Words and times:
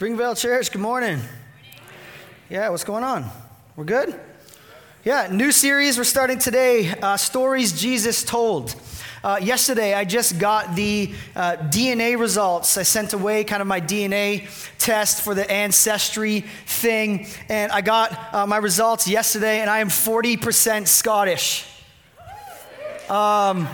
Springvale 0.00 0.34
Church, 0.34 0.72
good 0.72 0.80
morning. 0.80 1.20
Yeah, 2.48 2.70
what's 2.70 2.84
going 2.84 3.04
on? 3.04 3.26
We're 3.76 3.84
good? 3.84 4.18
Yeah, 5.04 5.28
new 5.30 5.52
series 5.52 5.98
we're 5.98 6.04
starting 6.04 6.38
today 6.38 6.88
uh, 7.02 7.18
Stories 7.18 7.78
Jesus 7.78 8.24
Told. 8.24 8.74
Uh, 9.22 9.38
yesterday, 9.42 9.92
I 9.92 10.06
just 10.06 10.38
got 10.38 10.74
the 10.74 11.12
uh, 11.36 11.56
DNA 11.68 12.18
results. 12.18 12.78
I 12.78 12.82
sent 12.82 13.12
away 13.12 13.44
kind 13.44 13.60
of 13.60 13.68
my 13.68 13.78
DNA 13.78 14.48
test 14.78 15.20
for 15.20 15.34
the 15.34 15.50
ancestry 15.50 16.46
thing, 16.64 17.26
and 17.50 17.70
I 17.70 17.82
got 17.82 18.34
uh, 18.34 18.46
my 18.46 18.56
results 18.56 19.06
yesterday, 19.06 19.60
and 19.60 19.68
I 19.68 19.80
am 19.80 19.88
40% 19.88 20.88
Scottish. 20.88 21.66
Um, 23.10 23.68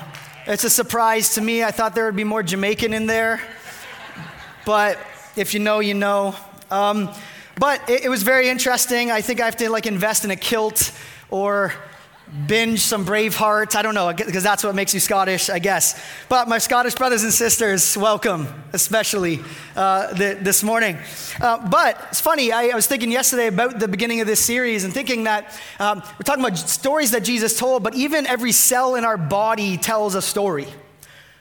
it's 0.48 0.64
a 0.64 0.70
surprise 0.70 1.36
to 1.36 1.40
me. 1.40 1.62
I 1.62 1.70
thought 1.70 1.94
there 1.94 2.06
would 2.06 2.16
be 2.16 2.24
more 2.24 2.42
Jamaican 2.42 2.94
in 2.94 3.06
there, 3.06 3.40
but 4.64 4.98
if 5.36 5.52
you 5.52 5.60
know, 5.60 5.80
you 5.80 5.94
know. 5.94 6.34
Um, 6.70 7.10
but 7.58 7.88
it, 7.88 8.04
it, 8.04 8.08
was 8.08 8.22
very 8.22 8.48
interesting. 8.48 9.10
I 9.10 9.20
think 9.20 9.40
I 9.40 9.44
have 9.44 9.56
to 9.56 9.70
like 9.70 9.86
invest 9.86 10.24
in 10.24 10.30
a 10.30 10.36
kilt 10.36 10.92
or 11.30 11.72
binge 12.46 12.80
some 12.80 13.04
Braveheart. 13.04 13.76
I 13.76 13.82
don't 13.82 13.94
know, 13.94 14.12
because 14.12 14.42
that's 14.42 14.64
what 14.64 14.74
makes 14.74 14.92
you 14.92 15.00
Scottish, 15.00 15.48
I 15.48 15.58
guess. 15.58 16.02
But 16.28 16.48
my 16.48 16.58
Scottish 16.58 16.94
brothers 16.94 17.22
and 17.22 17.32
sisters, 17.32 17.96
welcome, 17.96 18.48
especially 18.72 19.40
uh, 19.76 20.12
the, 20.14 20.38
this 20.40 20.62
morning. 20.62 20.96
Uh, 21.40 21.68
but 21.68 22.02
it's 22.10 22.20
funny, 22.20 22.50
I, 22.50 22.68
I, 22.68 22.74
was 22.74 22.86
thinking 22.86 23.12
yesterday 23.12 23.46
about 23.46 23.78
the 23.78 23.88
beginning 23.88 24.20
of 24.20 24.26
this 24.26 24.44
series 24.44 24.84
and 24.84 24.92
thinking 24.92 25.24
that 25.24 25.58
um, 25.78 26.02
we're 26.18 26.24
talking 26.24 26.44
about 26.44 26.58
stories 26.58 27.12
that 27.12 27.24
Jesus 27.24 27.58
told, 27.58 27.82
but 27.82 27.94
even 27.94 28.26
every 28.26 28.52
cell 28.52 28.96
in 28.96 29.04
our 29.04 29.18
body 29.18 29.76
tells 29.76 30.14
a 30.14 30.22
story. 30.22 30.66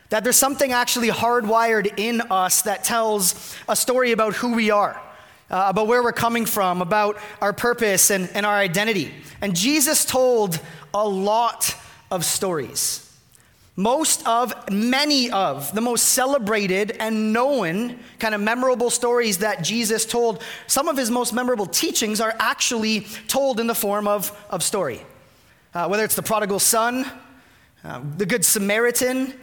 That 0.09 0.23
there's 0.23 0.37
something 0.37 0.71
actually 0.71 1.09
hardwired 1.09 1.97
in 1.97 2.21
us 2.21 2.61
that 2.63 2.83
tells 2.83 3.55
a 3.67 3.75
story 3.75 4.11
about 4.11 4.35
who 4.35 4.53
we 4.53 4.69
are, 4.69 5.01
uh, 5.49 5.65
about 5.67 5.87
where 5.87 6.03
we're 6.03 6.11
coming 6.13 6.45
from, 6.45 6.81
about 6.81 7.17
our 7.41 7.53
purpose 7.53 8.11
and, 8.11 8.29
and 8.35 8.45
our 8.45 8.55
identity. 8.55 9.11
And 9.41 9.55
Jesus 9.55 10.05
told 10.05 10.59
a 10.93 11.07
lot 11.07 11.75
of 12.11 12.23
stories. 12.23 13.01
Most 13.77 14.25
of, 14.25 14.71
many 14.71 15.29
of 15.31 15.73
the 15.75 15.81
most 15.81 16.03
celebrated 16.09 16.91
and 16.91 17.33
known 17.33 17.99
kind 18.19 18.33
of 18.33 18.39
memorable 18.39 18.89
stories 18.89 19.39
that 19.39 19.63
Jesus 19.63 20.05
told, 20.05 20.41
some 20.67 20.87
of 20.87 20.95
his 20.95 21.11
most 21.11 21.33
memorable 21.33 21.65
teachings 21.65 22.21
are 22.21 22.33
actually 22.39 23.01
told 23.27 23.59
in 23.59 23.67
the 23.67 23.75
form 23.75 24.07
of, 24.07 24.31
of 24.49 24.63
story. 24.63 25.01
Uh, 25.73 25.87
whether 25.87 26.05
it's 26.05 26.15
the 26.15 26.23
prodigal 26.23 26.59
son, 26.59 27.05
uh, 27.83 28.01
the 28.15 28.25
Good 28.25 28.45
Samaritan, 28.45 29.33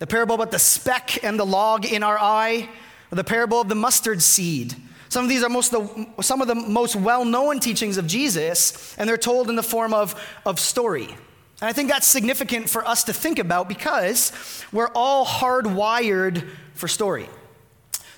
the 0.00 0.06
parable 0.06 0.34
about 0.34 0.50
the 0.50 0.58
speck 0.58 1.22
and 1.22 1.38
the 1.38 1.46
log 1.46 1.84
in 1.84 2.02
our 2.02 2.18
eye, 2.18 2.68
the 3.10 3.22
parable 3.22 3.60
of 3.60 3.68
the 3.68 3.74
mustard 3.74 4.20
seed. 4.22 4.74
Some 5.10 5.24
of 5.24 5.28
these 5.28 5.42
are 5.42 5.48
most 5.48 5.70
the, 5.72 6.06
some 6.20 6.40
of 6.40 6.48
the 6.48 6.54
most 6.54 6.96
well 6.96 7.24
known 7.24 7.60
teachings 7.60 7.98
of 7.98 8.06
Jesus, 8.06 8.96
and 8.96 9.08
they're 9.08 9.18
told 9.18 9.50
in 9.50 9.56
the 9.56 9.62
form 9.62 9.92
of, 9.92 10.20
of 10.46 10.58
story. 10.58 11.06
And 11.06 11.68
I 11.68 11.72
think 11.72 11.90
that's 11.90 12.06
significant 12.06 12.70
for 12.70 12.86
us 12.86 13.04
to 13.04 13.12
think 13.12 13.38
about 13.38 13.68
because 13.68 14.32
we're 14.72 14.90
all 14.94 15.26
hardwired 15.26 16.48
for 16.74 16.88
story. 16.88 17.28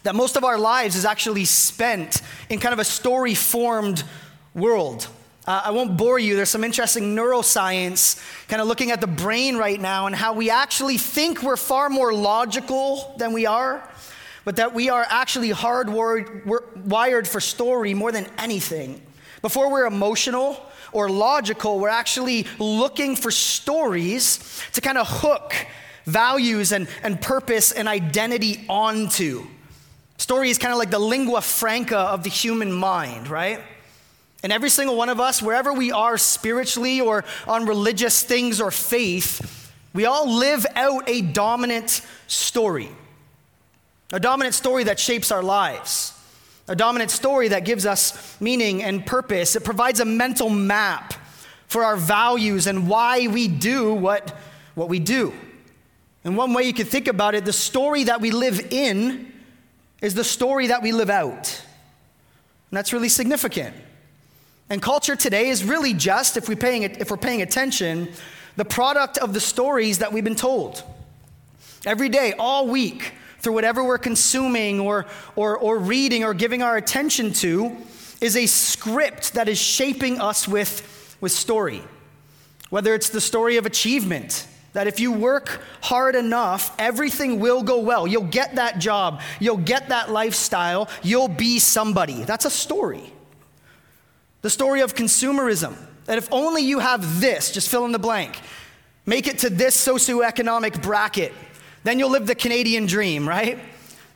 That 0.05 0.14
most 0.14 0.36
of 0.36 0.44
our 0.44 0.58
lives 0.58 0.94
is 0.94 1.05
actually 1.05 1.46
spent 1.46 2.22
in 2.48 2.61
kind 2.61 2.72
of 2.72 2.78
a 2.78 2.84
story 2.84 3.34
formed 3.34 4.05
world. 4.55 5.08
Uh, 5.46 5.62
I 5.64 5.70
won't 5.72 5.96
bore 5.96 6.20
you. 6.20 6.36
There's 6.36 6.50
some 6.50 6.62
interesting 6.62 7.16
neuroscience 7.16 8.22
kind 8.46 8.62
of 8.62 8.68
looking 8.68 8.92
at 8.92 9.00
the 9.00 9.08
brain 9.08 9.56
right 9.56 9.80
now 9.80 10.06
and 10.06 10.14
how 10.14 10.34
we 10.34 10.50
actually 10.50 10.98
think 10.98 11.42
we're 11.42 11.56
far 11.56 11.88
more 11.88 12.12
logical 12.12 13.14
than 13.18 13.32
we 13.32 13.44
are, 13.46 13.88
but 14.44 14.56
that 14.56 14.72
we 14.72 14.88
are 14.88 15.04
actually 15.08 15.50
hardwired 15.50 17.26
for 17.26 17.40
story 17.40 17.92
more 17.92 18.12
than 18.12 18.28
anything. 18.38 19.02
Before 19.40 19.68
we're 19.68 19.86
emotional 19.86 20.64
or 20.92 21.10
logical, 21.10 21.80
we're 21.80 21.88
actually 21.88 22.46
looking 22.60 23.17
for 23.17 23.33
stories 23.33 24.62
to 24.74 24.80
kind 24.80 24.96
of 24.96 25.08
hook 25.08 25.55
values 26.05 26.70
and, 26.70 26.86
and 27.02 27.20
purpose 27.20 27.72
and 27.72 27.88
identity 27.88 28.64
onto. 28.68 29.44
Story 30.18 30.50
is 30.50 30.58
kind 30.58 30.72
of 30.72 30.78
like 30.78 30.90
the 30.90 31.00
lingua 31.00 31.40
franca 31.40 31.98
of 31.98 32.22
the 32.22 32.30
human 32.30 32.70
mind, 32.70 33.28
right? 33.28 33.61
And 34.42 34.53
every 34.53 34.70
single 34.70 34.97
one 34.97 35.08
of 35.08 35.20
us, 35.20 35.41
wherever 35.41 35.73
we 35.73 35.92
are 35.92 36.19
spiritually 36.19 37.01
or 37.01 37.25
on 37.47 37.67
religious 37.67 38.23
things 38.23 38.61
or 38.61 38.70
faith, 38.70 39.73
we 39.95 40.05
all 40.05 40.29
live 40.29 40.67
out 40.75 41.08
a 41.08 41.20
dominant 41.20 42.01
story. 42.27 42.89
A 44.13 44.19
dominant 44.19 44.55
story 44.55 44.85
that 44.85 44.98
shapes 44.98 45.30
our 45.30 45.42
lives. 45.42 46.13
A 46.69 46.75
dominant 46.75 47.11
story 47.11 47.48
that 47.48 47.64
gives 47.64 47.86
us 47.86 48.41
meaning 48.41 48.83
and 48.83 49.05
purpose. 49.07 49.55
It 49.55 49.64
provides 49.64 50.01
a 50.01 50.05
mental 50.05 50.51
map 50.51 51.14
for 51.67 51.85
our 51.85 51.97
values 51.97 52.67
and 52.67 52.89
why 52.89 53.29
we 53.29 53.48
do 53.48 53.95
what, 53.95 54.36
what 54.74 54.89
we 54.89 54.98
do. 54.98 55.33
And 56.24 56.36
one 56.36 56.53
way 56.53 56.64
you 56.64 56.73
could 56.73 56.89
think 56.89 57.09
about 57.09 57.35
it, 57.35 57.45
the 57.45 57.53
story 57.53 58.05
that 58.05 58.20
we 58.20 58.30
live 58.30 58.61
in 58.73 59.33
is 60.01 60.14
the 60.14 60.24
story 60.24 60.69
that 60.69 60.83
we 60.83 60.92
live 60.92 61.11
out. 61.11 61.63
And 62.70 62.77
that's 62.77 62.92
really 62.92 63.09
significant. 63.09 63.74
And 64.72 64.80
culture 64.80 65.16
today 65.16 65.50
is 65.50 65.64
really 65.64 65.92
just, 65.92 66.38
if, 66.38 66.48
we 66.48 66.56
paying, 66.56 66.84
if 66.84 67.10
we're 67.10 67.18
paying 67.18 67.42
attention, 67.42 68.08
the 68.56 68.64
product 68.64 69.18
of 69.18 69.34
the 69.34 69.38
stories 69.38 69.98
that 69.98 70.14
we've 70.14 70.24
been 70.24 70.34
told. 70.34 70.83
Every 71.84 72.08
day, 72.08 72.33
all 72.38 72.66
week, 72.66 73.12
through 73.40 73.52
whatever 73.52 73.84
we're 73.84 73.98
consuming 73.98 74.80
or, 74.80 75.05
or, 75.36 75.58
or 75.58 75.78
reading 75.78 76.24
or 76.24 76.32
giving 76.32 76.62
our 76.62 76.78
attention 76.78 77.34
to, 77.34 77.77
is 78.22 78.34
a 78.34 78.46
script 78.46 79.34
that 79.34 79.46
is 79.46 79.58
shaping 79.58 80.18
us 80.22 80.48
with, 80.48 81.18
with 81.20 81.32
story. 81.32 81.82
Whether 82.70 82.94
it's 82.94 83.11
the 83.11 83.20
story 83.20 83.58
of 83.58 83.66
achievement, 83.66 84.46
that 84.72 84.86
if 84.86 85.00
you 85.00 85.12
work 85.12 85.61
hard 85.82 86.16
enough, 86.16 86.74
everything 86.78 87.40
will 87.40 87.62
go 87.62 87.78
well. 87.78 88.06
You'll 88.06 88.22
get 88.22 88.55
that 88.55 88.78
job, 88.78 89.20
you'll 89.38 89.58
get 89.58 89.90
that 89.90 90.11
lifestyle, 90.11 90.88
you'll 91.02 91.28
be 91.28 91.58
somebody. 91.58 92.24
That's 92.24 92.46
a 92.46 92.50
story. 92.50 93.12
The 94.42 94.51
story 94.51 94.80
of 94.80 94.95
consumerism, 94.95 95.77
that 96.07 96.19
if 96.19 96.29
only 96.33 96.63
you 96.63 96.80
have 96.80 97.20
this, 97.20 97.53
just 97.53 97.69
fill 97.69 97.85
in 97.85 97.92
the 97.92 97.98
blank, 97.98 98.39
make 99.07 99.29
it 99.29 99.39
to 99.39 99.51
this 99.51 99.77
socioeconomic 99.77 100.83
bracket, 100.83 101.33
then 101.85 101.98
you'll 101.98 102.11
live 102.11 102.27
the 102.27 102.35
Canadian 102.35 102.86
dream, 102.86 103.29
right? 103.29 103.58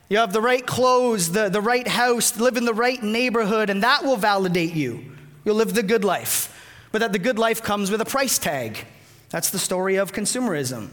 You 0.08 0.18
have 0.18 0.32
the 0.32 0.40
right 0.40 0.64
clothes, 0.64 1.32
the, 1.32 1.48
the 1.48 1.60
right 1.60 1.86
house, 1.86 2.38
live 2.38 2.56
in 2.56 2.64
the 2.64 2.74
right 2.74 3.02
neighborhood, 3.02 3.70
and 3.70 3.82
that 3.82 4.04
will 4.04 4.16
validate 4.16 4.74
you. 4.74 5.04
You'll 5.44 5.56
live 5.56 5.74
the 5.74 5.82
good 5.82 6.04
life. 6.04 6.52
But 6.92 7.00
that 7.00 7.12
the 7.12 7.18
good 7.18 7.38
life 7.38 7.62
comes 7.62 7.90
with 7.90 8.00
a 8.00 8.04
price 8.04 8.38
tag. 8.38 8.84
That's 9.30 9.50
the 9.50 9.58
story 9.58 9.96
of 9.96 10.12
consumerism. 10.12 10.88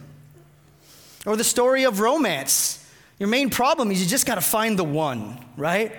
Or 1.26 1.36
the 1.36 1.44
story 1.44 1.84
of 1.84 2.00
romance. 2.00 2.80
Your 3.20 3.30
main 3.30 3.50
problem 3.50 3.92
is 3.92 4.02
you 4.02 4.08
just 4.08 4.26
got 4.26 4.36
to 4.36 4.42
find 4.42 4.78
the 4.78 4.84
one, 4.84 5.44
right? 5.58 5.94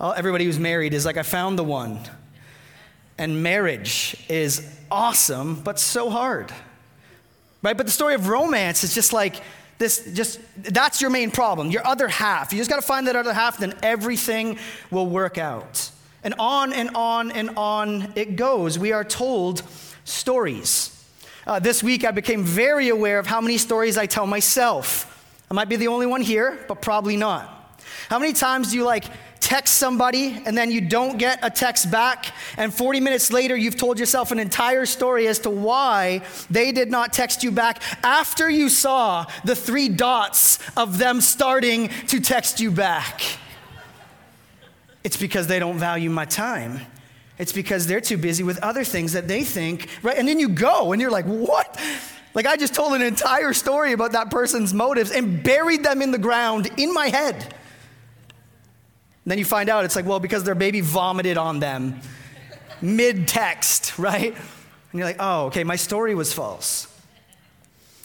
Everybody 0.00 0.44
who's 0.44 0.58
married 0.58 0.94
is 0.94 1.04
like, 1.04 1.16
I 1.16 1.22
found 1.22 1.58
the 1.58 1.64
one 1.64 2.00
and 3.18 3.42
marriage 3.42 4.16
is 4.28 4.66
awesome, 4.90 5.60
but 5.62 5.78
so 5.78 6.10
hard. 6.10 6.52
Right? 7.62 7.76
But 7.76 7.86
the 7.86 7.92
story 7.92 8.14
of 8.14 8.28
romance 8.28 8.84
is 8.84 8.94
just 8.94 9.12
like 9.12 9.42
this, 9.78 10.12
just 10.14 10.40
that's 10.56 11.00
your 11.00 11.10
main 11.10 11.30
problem, 11.30 11.70
your 11.70 11.86
other 11.86 12.08
half. 12.08 12.52
You 12.52 12.58
just 12.58 12.70
got 12.70 12.76
to 12.76 12.86
find 12.86 13.06
that 13.06 13.16
other 13.16 13.32
half, 13.32 13.58
then 13.58 13.74
everything 13.82 14.58
will 14.90 15.06
work 15.06 15.38
out. 15.38 15.90
And 16.24 16.34
on 16.38 16.72
and 16.72 16.90
on 16.94 17.30
and 17.30 17.50
on 17.56 18.12
it 18.16 18.36
goes. 18.36 18.78
We 18.78 18.92
are 18.92 19.04
told 19.04 19.62
stories. 20.04 20.94
Uh, 21.46 21.58
this 21.58 21.82
week, 21.82 22.04
I 22.04 22.10
became 22.10 22.44
very 22.44 22.88
aware 22.88 23.18
of 23.18 23.26
how 23.26 23.40
many 23.40 23.56
stories 23.56 23.96
I 23.96 24.06
tell 24.06 24.26
myself. 24.26 25.14
I 25.50 25.54
might 25.54 25.68
be 25.68 25.76
the 25.76 25.88
only 25.88 26.06
one 26.06 26.20
here, 26.20 26.58
but 26.68 26.82
probably 26.82 27.16
not. 27.16 27.54
How 28.08 28.18
many 28.18 28.32
times 28.32 28.70
do 28.70 28.76
you 28.76 28.84
like 28.84 29.04
text 29.40 29.74
somebody 29.76 30.42
and 30.44 30.56
then 30.56 30.70
you 30.70 30.80
don't 30.80 31.18
get 31.18 31.38
a 31.42 31.50
text 31.50 31.90
back, 31.90 32.26
and 32.56 32.72
40 32.72 33.00
minutes 33.00 33.32
later, 33.32 33.56
you've 33.56 33.76
told 33.76 33.98
yourself 33.98 34.30
an 34.32 34.38
entire 34.38 34.86
story 34.86 35.26
as 35.28 35.38
to 35.40 35.50
why 35.50 36.22
they 36.50 36.72
did 36.72 36.90
not 36.90 37.12
text 37.12 37.42
you 37.42 37.50
back 37.50 37.82
after 38.04 38.48
you 38.50 38.68
saw 38.68 39.26
the 39.44 39.54
three 39.54 39.88
dots 39.88 40.58
of 40.76 40.98
them 40.98 41.20
starting 41.20 41.88
to 42.08 42.20
text 42.20 42.60
you 42.60 42.70
back? 42.70 43.22
It's 45.04 45.16
because 45.16 45.46
they 45.46 45.58
don't 45.58 45.78
value 45.78 46.10
my 46.10 46.24
time. 46.24 46.80
It's 47.38 47.52
because 47.52 47.86
they're 47.86 48.00
too 48.00 48.18
busy 48.18 48.42
with 48.42 48.58
other 48.62 48.84
things 48.84 49.12
that 49.12 49.28
they 49.28 49.44
think, 49.44 49.88
right? 50.02 50.18
And 50.18 50.26
then 50.26 50.40
you 50.40 50.48
go 50.48 50.92
and 50.92 51.00
you're 51.00 51.10
like, 51.10 51.24
what? 51.24 51.80
Like, 52.34 52.46
I 52.46 52.56
just 52.56 52.74
told 52.74 52.92
an 52.94 53.02
entire 53.02 53.52
story 53.52 53.92
about 53.92 54.12
that 54.12 54.30
person's 54.30 54.74
motives 54.74 55.10
and 55.10 55.42
buried 55.42 55.82
them 55.84 56.02
in 56.02 56.10
the 56.10 56.18
ground 56.18 56.68
in 56.76 56.92
my 56.92 57.08
head. 57.08 57.54
And 59.28 59.30
then 59.32 59.38
you 59.38 59.44
find 59.44 59.68
out 59.68 59.84
it's 59.84 59.94
like, 59.94 60.06
well, 60.06 60.20
because 60.20 60.44
their 60.44 60.54
baby 60.54 60.80
vomited 60.80 61.36
on 61.36 61.60
them 61.60 62.00
mid 62.80 63.28
text, 63.28 63.98
right? 63.98 64.34
And 64.34 64.98
you're 64.98 65.04
like, 65.04 65.18
oh, 65.20 65.48
okay, 65.48 65.64
my 65.64 65.76
story 65.76 66.14
was 66.14 66.32
false. 66.32 66.88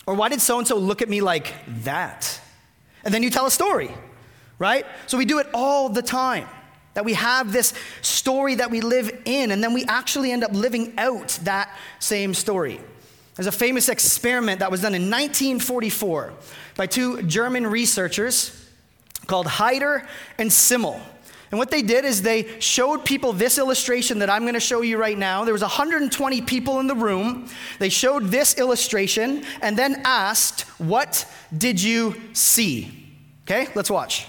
Or 0.05 0.15
why 0.15 0.27
did 0.27 0.41
so 0.41 0.57
and 0.57 0.67
so 0.67 0.77
look 0.77 1.01
at 1.01 1.07
me 1.07 1.21
like 1.21 1.53
that? 1.85 2.41
And 3.05 3.13
then 3.13 3.23
you 3.23 3.29
tell 3.29 3.45
a 3.45 3.51
story, 3.51 3.89
right? 4.59 4.85
So 5.07 5.17
we 5.17 5.23
do 5.23 5.39
it 5.39 5.47
all 5.53 5.87
the 5.87 6.01
time. 6.01 6.45
That 6.93 7.05
we 7.05 7.13
have 7.13 7.53
this 7.53 7.73
story 8.01 8.55
that 8.55 8.69
we 8.69 8.81
live 8.81 9.09
in, 9.23 9.51
and 9.51 9.63
then 9.63 9.73
we 9.73 9.85
actually 9.85 10.29
end 10.33 10.43
up 10.43 10.51
living 10.51 10.93
out 10.97 11.39
that 11.43 11.73
same 11.99 12.33
story. 12.33 12.81
There's 13.35 13.47
a 13.47 13.51
famous 13.53 13.87
experiment 13.87 14.59
that 14.59 14.71
was 14.71 14.81
done 14.81 14.93
in 14.93 15.03
1944 15.03 16.33
by 16.75 16.85
two 16.85 17.21
German 17.21 17.65
researchers 17.65 18.62
called 19.27 19.47
Heider 19.47 20.05
and 20.37 20.51
Simmel. 20.51 21.01
And 21.51 21.59
what 21.59 21.69
they 21.69 21.83
did 21.83 22.03
is 22.03 22.23
they 22.23 22.59
showed 22.59 23.05
people 23.05 23.31
this 23.31 23.59
illustration 23.59 24.17
that 24.19 24.29
I'm 24.29 24.41
going 24.41 24.55
to 24.55 24.59
show 24.59 24.81
you 24.81 24.97
right 24.97 25.17
now. 25.17 25.45
There 25.45 25.53
was 25.53 25.61
120 25.61 26.41
people 26.41 26.79
in 26.79 26.87
the 26.87 26.95
room. 26.95 27.47
They 27.77 27.89
showed 27.89 28.29
this 28.29 28.57
illustration 28.57 29.43
and 29.61 29.77
then 29.77 30.01
asked, 30.03 30.61
"What 30.79 31.27
did 31.55 31.79
you 31.79 32.19
see?" 32.33 32.91
Okay? 33.45 33.67
Let's 33.75 33.91
watch. 33.91 34.25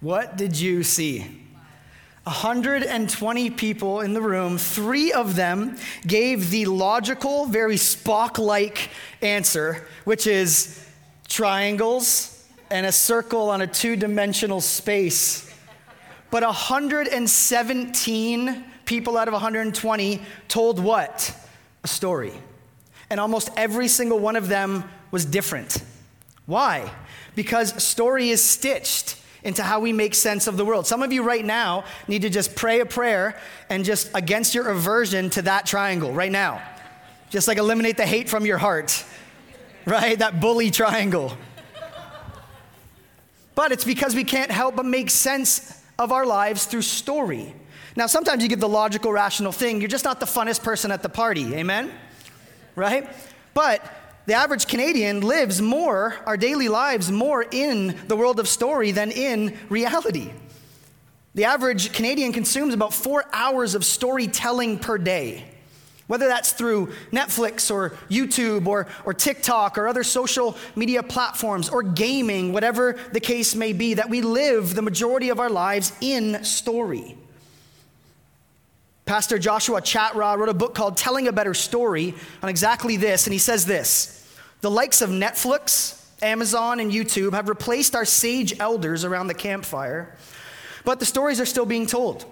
What 0.00 0.36
did 0.36 0.58
you 0.58 0.82
see? 0.84 1.26
120 2.22 3.50
people 3.50 4.00
in 4.00 4.12
the 4.12 4.20
room, 4.20 4.58
three 4.58 5.12
of 5.12 5.34
them 5.34 5.76
gave 6.06 6.50
the 6.50 6.66
logical, 6.66 7.46
very 7.46 7.76
Spock 7.76 8.38
like 8.38 8.90
answer, 9.22 9.88
which 10.04 10.26
is 10.26 10.86
triangles 11.26 12.46
and 12.70 12.84
a 12.84 12.92
circle 12.92 13.48
on 13.48 13.62
a 13.62 13.66
two 13.66 13.96
dimensional 13.96 14.60
space. 14.60 15.50
But 16.30 16.42
117 16.42 18.64
people 18.84 19.16
out 19.16 19.26
of 19.26 19.32
120 19.32 20.20
told 20.48 20.78
what? 20.78 21.34
A 21.82 21.88
story. 21.88 22.34
And 23.08 23.18
almost 23.18 23.48
every 23.56 23.88
single 23.88 24.18
one 24.18 24.36
of 24.36 24.48
them 24.48 24.84
was 25.10 25.24
different. 25.24 25.82
Why? 26.44 26.92
Because 27.34 27.82
story 27.82 28.28
is 28.28 28.44
stitched 28.44 29.16
into 29.42 29.62
how 29.62 29.80
we 29.80 29.92
make 29.92 30.14
sense 30.14 30.46
of 30.46 30.56
the 30.56 30.64
world. 30.64 30.86
Some 30.86 31.02
of 31.02 31.12
you 31.12 31.22
right 31.22 31.44
now 31.44 31.84
need 32.06 32.22
to 32.22 32.30
just 32.30 32.56
pray 32.56 32.80
a 32.80 32.86
prayer 32.86 33.38
and 33.70 33.84
just 33.84 34.10
against 34.14 34.54
your 34.54 34.68
aversion 34.68 35.30
to 35.30 35.42
that 35.42 35.66
triangle 35.66 36.12
right 36.12 36.32
now. 36.32 36.62
Just 37.30 37.46
like 37.48 37.58
eliminate 37.58 37.96
the 37.96 38.06
hate 38.06 38.28
from 38.28 38.46
your 38.46 38.58
heart, 38.58 39.04
right? 39.84 40.18
That 40.18 40.40
bully 40.40 40.70
triangle. 40.70 41.36
But 43.54 43.72
it's 43.72 43.84
because 43.84 44.14
we 44.14 44.24
can't 44.24 44.50
help 44.50 44.76
but 44.76 44.86
make 44.86 45.10
sense 45.10 45.82
of 45.98 46.12
our 46.12 46.24
lives 46.24 46.64
through 46.66 46.82
story. 46.82 47.54
Now, 47.96 48.06
sometimes 48.06 48.44
you 48.44 48.48
get 48.48 48.60
the 48.60 48.68
logical, 48.68 49.10
rational 49.10 49.50
thing. 49.50 49.80
You're 49.80 49.88
just 49.88 50.04
not 50.04 50.20
the 50.20 50.26
funnest 50.26 50.62
person 50.62 50.92
at 50.92 51.02
the 51.02 51.08
party. 51.08 51.54
Amen? 51.54 51.90
Right? 52.76 53.08
But 53.54 53.84
the 54.28 54.34
average 54.34 54.66
Canadian 54.66 55.22
lives 55.22 55.62
more, 55.62 56.14
our 56.26 56.36
daily 56.36 56.68
lives, 56.68 57.10
more 57.10 57.46
in 57.50 57.98
the 58.08 58.14
world 58.16 58.38
of 58.38 58.46
story 58.46 58.92
than 58.92 59.10
in 59.10 59.56
reality. 59.70 60.30
The 61.34 61.44
average 61.44 61.94
Canadian 61.94 62.34
consumes 62.34 62.74
about 62.74 62.92
four 62.92 63.24
hours 63.32 63.74
of 63.74 63.86
storytelling 63.86 64.80
per 64.80 64.98
day. 64.98 65.44
Whether 66.08 66.28
that's 66.28 66.52
through 66.52 66.92
Netflix 67.10 67.70
or 67.70 67.96
YouTube 68.10 68.66
or, 68.66 68.86
or 69.06 69.14
TikTok 69.14 69.78
or 69.78 69.88
other 69.88 70.04
social 70.04 70.58
media 70.76 71.02
platforms 71.02 71.70
or 71.70 71.82
gaming, 71.82 72.52
whatever 72.52 72.98
the 73.12 73.20
case 73.20 73.54
may 73.54 73.72
be, 73.72 73.94
that 73.94 74.10
we 74.10 74.20
live 74.20 74.74
the 74.74 74.82
majority 74.82 75.30
of 75.30 75.40
our 75.40 75.48
lives 75.48 75.94
in 76.02 76.44
story. 76.44 77.16
Pastor 79.06 79.38
Joshua 79.38 79.80
Chatraw 79.80 80.36
wrote 80.36 80.50
a 80.50 80.54
book 80.54 80.74
called 80.74 80.98
Telling 80.98 81.28
a 81.28 81.32
Better 81.32 81.54
Story 81.54 82.14
on 82.42 82.50
exactly 82.50 82.98
this, 82.98 83.26
and 83.26 83.32
he 83.32 83.38
says 83.38 83.64
this 83.64 84.17
the 84.60 84.70
likes 84.70 85.02
of 85.02 85.10
Netflix, 85.10 86.04
Amazon, 86.22 86.80
and 86.80 86.90
YouTube 86.90 87.32
have 87.32 87.48
replaced 87.48 87.94
our 87.94 88.04
sage 88.04 88.58
elders 88.58 89.04
around 89.04 89.28
the 89.28 89.34
campfire, 89.34 90.16
but 90.84 90.98
the 90.98 91.06
stories 91.06 91.40
are 91.40 91.46
still 91.46 91.66
being 91.66 91.86
told. 91.86 92.24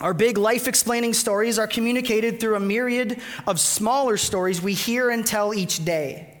Our 0.00 0.14
big 0.14 0.38
life 0.38 0.68
explaining 0.68 1.14
stories 1.14 1.58
are 1.58 1.66
communicated 1.66 2.38
through 2.38 2.54
a 2.54 2.60
myriad 2.60 3.20
of 3.46 3.58
smaller 3.58 4.16
stories 4.16 4.62
we 4.62 4.74
hear 4.74 5.10
and 5.10 5.26
tell 5.26 5.52
each 5.52 5.84
day. 5.84 6.38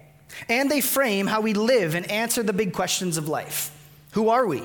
And 0.48 0.70
they 0.70 0.80
frame 0.80 1.26
how 1.26 1.40
we 1.40 1.54
live 1.54 1.96
and 1.96 2.08
answer 2.08 2.44
the 2.44 2.52
big 2.52 2.72
questions 2.72 3.16
of 3.16 3.28
life. 3.28 3.72
Who 4.12 4.28
are 4.28 4.46
we? 4.46 4.62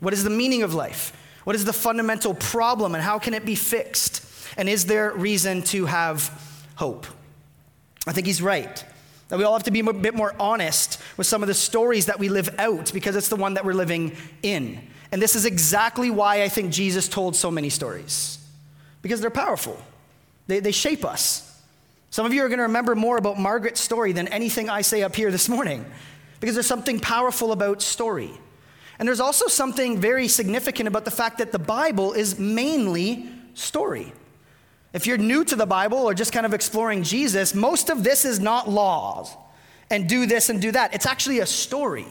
What 0.00 0.12
is 0.12 0.24
the 0.24 0.30
meaning 0.30 0.62
of 0.62 0.74
life? 0.74 1.16
What 1.44 1.56
is 1.56 1.64
the 1.64 1.72
fundamental 1.72 2.34
problem 2.34 2.94
and 2.94 3.02
how 3.02 3.18
can 3.18 3.32
it 3.32 3.46
be 3.46 3.54
fixed? 3.54 4.22
And 4.58 4.68
is 4.68 4.86
there 4.86 5.12
reason 5.12 5.62
to 5.64 5.86
have 5.86 6.30
hope? 6.76 7.06
I 8.06 8.12
think 8.12 8.26
he's 8.26 8.42
right. 8.42 8.84
That 9.28 9.38
we 9.38 9.44
all 9.44 9.54
have 9.54 9.64
to 9.64 9.70
be 9.70 9.80
a 9.80 9.92
bit 9.92 10.14
more 10.14 10.34
honest 10.38 11.00
with 11.16 11.26
some 11.26 11.42
of 11.42 11.48
the 11.48 11.54
stories 11.54 12.06
that 12.06 12.18
we 12.18 12.28
live 12.28 12.54
out 12.58 12.92
because 12.92 13.16
it's 13.16 13.28
the 13.28 13.36
one 13.36 13.54
that 13.54 13.64
we're 13.64 13.74
living 13.74 14.16
in. 14.42 14.80
And 15.12 15.22
this 15.22 15.34
is 15.34 15.44
exactly 15.44 16.10
why 16.10 16.42
I 16.42 16.48
think 16.48 16.72
Jesus 16.72 17.08
told 17.08 17.36
so 17.36 17.50
many 17.50 17.70
stories 17.70 18.38
because 19.00 19.20
they're 19.20 19.30
powerful, 19.30 19.80
they, 20.46 20.60
they 20.60 20.72
shape 20.72 21.04
us. 21.04 21.50
Some 22.10 22.26
of 22.26 22.32
you 22.32 22.44
are 22.44 22.48
going 22.48 22.58
to 22.58 22.64
remember 22.64 22.94
more 22.94 23.16
about 23.16 23.38
Margaret's 23.38 23.80
story 23.80 24.12
than 24.12 24.28
anything 24.28 24.70
I 24.70 24.82
say 24.82 25.02
up 25.02 25.16
here 25.16 25.30
this 25.30 25.48
morning 25.48 25.84
because 26.40 26.54
there's 26.54 26.66
something 26.66 27.00
powerful 27.00 27.52
about 27.52 27.82
story. 27.82 28.30
And 28.98 29.08
there's 29.08 29.20
also 29.20 29.46
something 29.46 29.98
very 29.98 30.28
significant 30.28 30.86
about 30.86 31.04
the 31.04 31.10
fact 31.10 31.38
that 31.38 31.52
the 31.52 31.58
Bible 31.58 32.12
is 32.12 32.38
mainly 32.38 33.28
story. 33.54 34.12
If 34.94 35.08
you're 35.08 35.18
new 35.18 35.44
to 35.44 35.56
the 35.56 35.66
Bible 35.66 35.98
or 35.98 36.14
just 36.14 36.32
kind 36.32 36.46
of 36.46 36.54
exploring 36.54 37.02
Jesus, 37.02 37.52
most 37.52 37.90
of 37.90 38.04
this 38.04 38.24
is 38.24 38.38
not 38.38 38.70
laws 38.70 39.36
and 39.90 40.08
do 40.08 40.24
this 40.24 40.48
and 40.48 40.62
do 40.62 40.70
that. 40.70 40.94
It's 40.94 41.04
actually 41.04 41.40
a 41.40 41.46
story. 41.46 42.06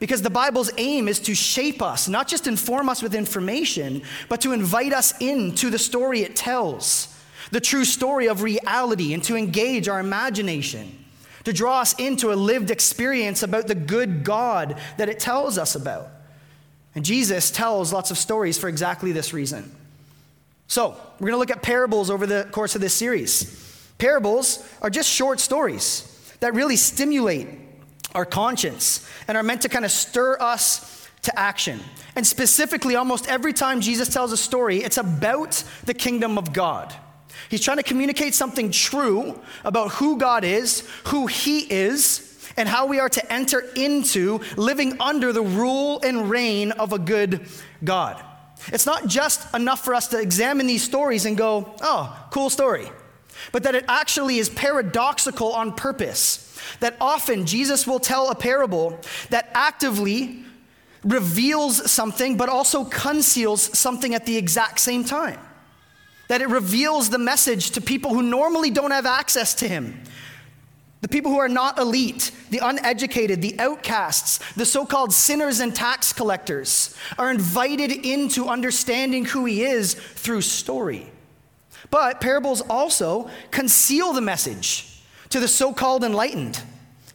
Because 0.00 0.20
the 0.20 0.30
Bible's 0.30 0.72
aim 0.76 1.06
is 1.06 1.20
to 1.20 1.34
shape 1.36 1.80
us, 1.80 2.08
not 2.08 2.26
just 2.26 2.48
inform 2.48 2.88
us 2.88 3.00
with 3.00 3.14
information, 3.14 4.02
but 4.28 4.40
to 4.40 4.52
invite 4.52 4.92
us 4.92 5.14
into 5.20 5.70
the 5.70 5.78
story 5.78 6.22
it 6.22 6.34
tells, 6.34 7.16
the 7.52 7.60
true 7.60 7.84
story 7.84 8.26
of 8.26 8.42
reality, 8.42 9.14
and 9.14 9.22
to 9.24 9.36
engage 9.36 9.88
our 9.88 10.00
imagination, 10.00 11.04
to 11.44 11.52
draw 11.52 11.80
us 11.80 11.94
into 11.94 12.32
a 12.32 12.34
lived 12.34 12.70
experience 12.70 13.42
about 13.42 13.68
the 13.68 13.74
good 13.74 14.24
God 14.24 14.80
that 14.96 15.08
it 15.08 15.20
tells 15.20 15.58
us 15.58 15.76
about. 15.76 16.08
And 16.94 17.04
Jesus 17.04 17.50
tells 17.50 17.92
lots 17.92 18.10
of 18.10 18.18
stories 18.18 18.58
for 18.58 18.68
exactly 18.68 19.12
this 19.12 19.32
reason. 19.32 19.70
So, 20.70 20.96
we're 21.18 21.26
going 21.26 21.32
to 21.32 21.38
look 21.38 21.50
at 21.50 21.62
parables 21.62 22.10
over 22.10 22.28
the 22.28 22.46
course 22.52 22.76
of 22.76 22.80
this 22.80 22.94
series. 22.94 23.92
Parables 23.98 24.64
are 24.80 24.88
just 24.88 25.10
short 25.10 25.40
stories 25.40 26.06
that 26.38 26.54
really 26.54 26.76
stimulate 26.76 27.48
our 28.14 28.24
conscience 28.24 29.04
and 29.26 29.36
are 29.36 29.42
meant 29.42 29.62
to 29.62 29.68
kind 29.68 29.84
of 29.84 29.90
stir 29.90 30.38
us 30.38 31.08
to 31.22 31.36
action. 31.36 31.80
And 32.14 32.24
specifically, 32.24 32.94
almost 32.94 33.28
every 33.28 33.52
time 33.52 33.80
Jesus 33.80 34.10
tells 34.10 34.30
a 34.30 34.36
story, 34.36 34.76
it's 34.76 34.96
about 34.96 35.64
the 35.86 35.92
kingdom 35.92 36.38
of 36.38 36.52
God. 36.52 36.94
He's 37.48 37.64
trying 37.64 37.78
to 37.78 37.82
communicate 37.82 38.36
something 38.36 38.70
true 38.70 39.40
about 39.64 39.90
who 39.94 40.18
God 40.18 40.44
is, 40.44 40.88
who 41.06 41.26
He 41.26 41.62
is, 41.68 42.48
and 42.56 42.68
how 42.68 42.86
we 42.86 43.00
are 43.00 43.08
to 43.08 43.32
enter 43.32 43.58
into 43.74 44.38
living 44.56 45.00
under 45.00 45.32
the 45.32 45.42
rule 45.42 46.00
and 46.04 46.30
reign 46.30 46.70
of 46.70 46.92
a 46.92 46.98
good 47.00 47.40
God. 47.82 48.24
It's 48.68 48.86
not 48.86 49.06
just 49.06 49.52
enough 49.54 49.84
for 49.84 49.94
us 49.94 50.08
to 50.08 50.20
examine 50.20 50.66
these 50.66 50.82
stories 50.82 51.26
and 51.26 51.36
go, 51.36 51.74
oh, 51.80 52.26
cool 52.30 52.50
story, 52.50 52.90
but 53.52 53.62
that 53.62 53.74
it 53.74 53.84
actually 53.88 54.38
is 54.38 54.48
paradoxical 54.48 55.52
on 55.52 55.72
purpose. 55.72 56.46
That 56.80 56.96
often 57.00 57.46
Jesus 57.46 57.86
will 57.86 58.00
tell 58.00 58.30
a 58.30 58.34
parable 58.34 58.98
that 59.30 59.50
actively 59.54 60.44
reveals 61.02 61.90
something, 61.90 62.36
but 62.36 62.48
also 62.48 62.84
conceals 62.84 63.76
something 63.78 64.14
at 64.14 64.26
the 64.26 64.36
exact 64.36 64.78
same 64.80 65.04
time. 65.04 65.38
That 66.28 66.42
it 66.42 66.48
reveals 66.48 67.10
the 67.10 67.18
message 67.18 67.70
to 67.72 67.80
people 67.80 68.14
who 68.14 68.22
normally 68.22 68.70
don't 68.70 68.90
have 68.90 69.06
access 69.06 69.54
to 69.56 69.68
him. 69.68 70.02
The 71.00 71.08
people 71.08 71.30
who 71.30 71.38
are 71.38 71.48
not 71.48 71.78
elite, 71.78 72.30
the 72.50 72.60
uneducated, 72.62 73.40
the 73.40 73.58
outcasts, 73.58 74.38
the 74.54 74.66
so 74.66 74.84
called 74.84 75.14
sinners 75.14 75.60
and 75.60 75.74
tax 75.74 76.12
collectors 76.12 76.94
are 77.18 77.30
invited 77.30 77.90
into 77.90 78.48
understanding 78.48 79.24
who 79.24 79.46
he 79.46 79.62
is 79.62 79.94
through 79.94 80.42
story. 80.42 81.10
But 81.90 82.20
parables 82.20 82.60
also 82.60 83.30
conceal 83.50 84.12
the 84.12 84.20
message 84.20 85.02
to 85.30 85.40
the 85.40 85.48
so 85.48 85.72
called 85.72 86.04
enlightened, 86.04 86.60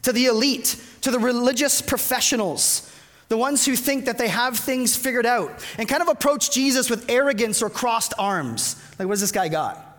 to 0.01 0.11
the 0.11 0.25
elite, 0.25 0.81
to 1.01 1.11
the 1.11 1.19
religious 1.19 1.81
professionals, 1.81 2.91
the 3.29 3.37
ones 3.37 3.65
who 3.65 3.75
think 3.75 4.05
that 4.05 4.17
they 4.17 4.29
have 4.29 4.57
things 4.57 4.95
figured 4.95 5.25
out 5.25 5.63
and 5.77 5.87
kind 5.87 6.01
of 6.01 6.07
approach 6.07 6.51
Jesus 6.51 6.89
with 6.89 7.09
arrogance 7.09 7.61
or 7.61 7.69
crossed 7.69 8.13
arms. 8.17 8.75
Like, 8.97 9.07
what 9.07 9.13
does 9.13 9.21
this 9.21 9.31
guy 9.31 9.47
got? 9.47 9.94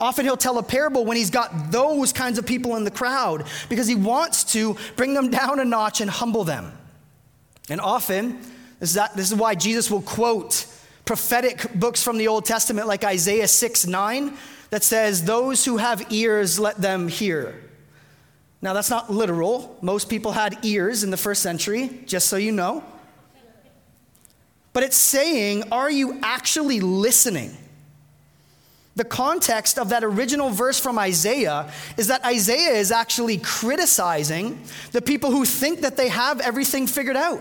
Often 0.00 0.26
he'll 0.26 0.36
tell 0.36 0.58
a 0.58 0.62
parable 0.62 1.04
when 1.04 1.16
he's 1.16 1.30
got 1.30 1.72
those 1.72 2.12
kinds 2.12 2.38
of 2.38 2.46
people 2.46 2.76
in 2.76 2.84
the 2.84 2.90
crowd 2.90 3.46
because 3.68 3.88
he 3.88 3.96
wants 3.96 4.44
to 4.52 4.76
bring 4.96 5.14
them 5.14 5.30
down 5.38 5.58
a 5.58 5.64
notch 5.64 6.00
and 6.00 6.10
humble 6.10 6.44
them. 6.44 6.72
And 7.68 7.80
often, 7.80 8.38
this 8.80 8.90
is, 8.90 8.94
that, 8.94 9.16
this 9.16 9.30
is 9.30 9.36
why 9.36 9.54
Jesus 9.54 9.90
will 9.90 10.02
quote 10.02 10.66
prophetic 11.04 11.72
books 11.74 12.02
from 12.02 12.18
the 12.18 12.28
Old 12.28 12.44
Testament 12.44 12.86
like 12.86 13.02
Isaiah 13.02 13.48
6 13.48 13.86
9 13.86 14.36
that 14.70 14.84
says, 14.84 15.24
Those 15.24 15.64
who 15.64 15.78
have 15.78 16.12
ears, 16.12 16.58
let 16.58 16.76
them 16.76 17.08
hear. 17.08 17.60
Now, 18.60 18.72
that's 18.72 18.90
not 18.90 19.10
literal. 19.10 19.76
Most 19.82 20.08
people 20.08 20.32
had 20.32 20.64
ears 20.64 21.04
in 21.04 21.10
the 21.10 21.16
first 21.16 21.42
century, 21.42 22.02
just 22.06 22.28
so 22.28 22.36
you 22.36 22.52
know. 22.52 22.84
But 24.72 24.82
it's 24.82 24.96
saying, 24.96 25.64
Are 25.72 25.90
you 25.90 26.20
actually 26.22 26.80
listening? 26.80 27.56
The 28.98 29.04
context 29.04 29.78
of 29.78 29.90
that 29.90 30.02
original 30.02 30.50
verse 30.50 30.80
from 30.80 30.98
Isaiah 30.98 31.70
is 31.96 32.08
that 32.08 32.24
Isaiah 32.24 32.72
is 32.72 32.90
actually 32.90 33.38
criticizing 33.38 34.60
the 34.90 35.00
people 35.00 35.30
who 35.30 35.44
think 35.44 35.82
that 35.82 35.96
they 35.96 36.08
have 36.08 36.40
everything 36.40 36.88
figured 36.88 37.14
out. 37.14 37.40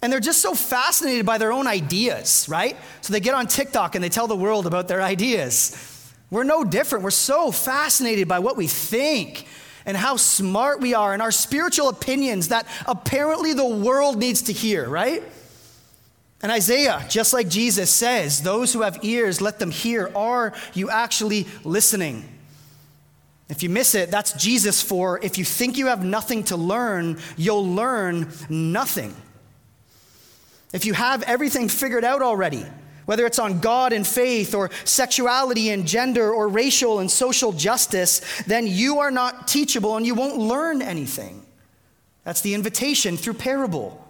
And 0.00 0.10
they're 0.10 0.20
just 0.20 0.40
so 0.40 0.54
fascinated 0.54 1.26
by 1.26 1.36
their 1.36 1.52
own 1.52 1.66
ideas, 1.66 2.46
right? 2.48 2.78
So 3.02 3.12
they 3.12 3.20
get 3.20 3.34
on 3.34 3.46
TikTok 3.46 3.94
and 3.94 4.02
they 4.02 4.08
tell 4.08 4.26
the 4.26 4.36
world 4.36 4.66
about 4.66 4.88
their 4.88 5.02
ideas. 5.02 6.14
We're 6.30 6.44
no 6.44 6.64
different. 6.64 7.04
We're 7.04 7.10
so 7.10 7.50
fascinated 7.50 8.26
by 8.26 8.38
what 8.38 8.56
we 8.56 8.66
think 8.66 9.46
and 9.84 9.98
how 9.98 10.16
smart 10.16 10.80
we 10.80 10.94
are 10.94 11.12
and 11.12 11.20
our 11.20 11.30
spiritual 11.30 11.90
opinions 11.90 12.48
that 12.48 12.66
apparently 12.86 13.52
the 13.52 13.66
world 13.66 14.16
needs 14.16 14.40
to 14.44 14.54
hear, 14.54 14.88
right? 14.88 15.22
And 16.44 16.52
Isaiah, 16.52 17.02
just 17.08 17.32
like 17.32 17.48
Jesus 17.48 17.90
says, 17.90 18.42
those 18.42 18.70
who 18.74 18.82
have 18.82 19.02
ears, 19.02 19.40
let 19.40 19.58
them 19.58 19.70
hear. 19.70 20.12
Are 20.14 20.52
you 20.74 20.90
actually 20.90 21.46
listening? 21.64 22.22
If 23.48 23.62
you 23.62 23.70
miss 23.70 23.94
it, 23.94 24.10
that's 24.10 24.34
Jesus 24.34 24.82
for 24.82 25.18
if 25.24 25.38
you 25.38 25.44
think 25.46 25.78
you 25.78 25.86
have 25.86 26.04
nothing 26.04 26.44
to 26.44 26.58
learn, 26.58 27.18
you'll 27.38 27.66
learn 27.66 28.30
nothing. 28.50 29.16
If 30.74 30.84
you 30.84 30.92
have 30.92 31.22
everything 31.22 31.70
figured 31.70 32.04
out 32.04 32.20
already, 32.20 32.66
whether 33.06 33.24
it's 33.24 33.38
on 33.38 33.60
God 33.60 33.94
and 33.94 34.06
faith 34.06 34.54
or 34.54 34.70
sexuality 34.84 35.70
and 35.70 35.86
gender 35.86 36.30
or 36.30 36.48
racial 36.48 36.98
and 36.98 37.10
social 37.10 37.52
justice, 37.52 38.20
then 38.42 38.66
you 38.66 38.98
are 38.98 39.10
not 39.10 39.48
teachable 39.48 39.96
and 39.96 40.04
you 40.04 40.14
won't 40.14 40.36
learn 40.36 40.82
anything. 40.82 41.42
That's 42.22 42.42
the 42.42 42.52
invitation 42.52 43.16
through 43.16 43.34
parable. 43.34 44.03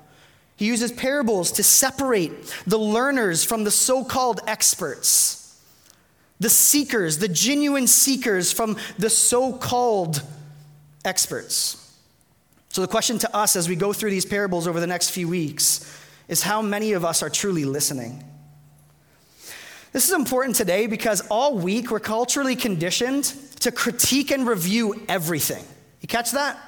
He 0.57 0.67
uses 0.67 0.93
parables 0.93 1.53
to 1.53 1.63
separate 1.63 2.55
the 2.67 2.79
learners 2.79 3.45
from 3.45 3.65
the 3.65 3.71
so 3.71 4.05
called 4.05 4.41
experts, 4.47 5.61
the 6.39 6.51
seekers, 6.51 7.19
the 7.19 7.29
genuine 7.29 7.87
seekers 7.87 8.53
from 8.53 8.77
the 8.99 9.11
so 9.11 9.53
called 9.53 10.23
experts. 11.05 11.81
So, 12.69 12.81
the 12.83 12.89
question 12.89 13.19
to 13.19 13.37
us 13.37 13.57
as 13.57 13.69
we 13.69 13.77
go 13.77 13.93
through 13.93 14.11
these 14.11 14.27
parables 14.27 14.67
over 14.67 14.81
the 14.81 14.87
next 14.87 15.11
few 15.11 15.29
weeks 15.29 16.01
is 16.29 16.43
how 16.43 16.63
many 16.63 16.93
of 16.93 17.05
us 17.05 17.23
are 17.23 17.31
truly 17.31 17.65
listening? 17.65 18.25
This 19.93 20.09
is 20.09 20.13
important 20.13 20.57
today 20.57 20.89
because 20.89 21.21
all 21.31 21.57
week 21.57 21.91
we're 21.93 22.01
culturally 22.01 22.57
conditioned 22.57 23.25
to 23.61 23.71
critique 23.71 24.33
and 24.33 24.45
review 24.45 25.01
everything. 25.09 25.65
You 26.01 26.09
catch 26.09 26.33
that? 26.33 26.59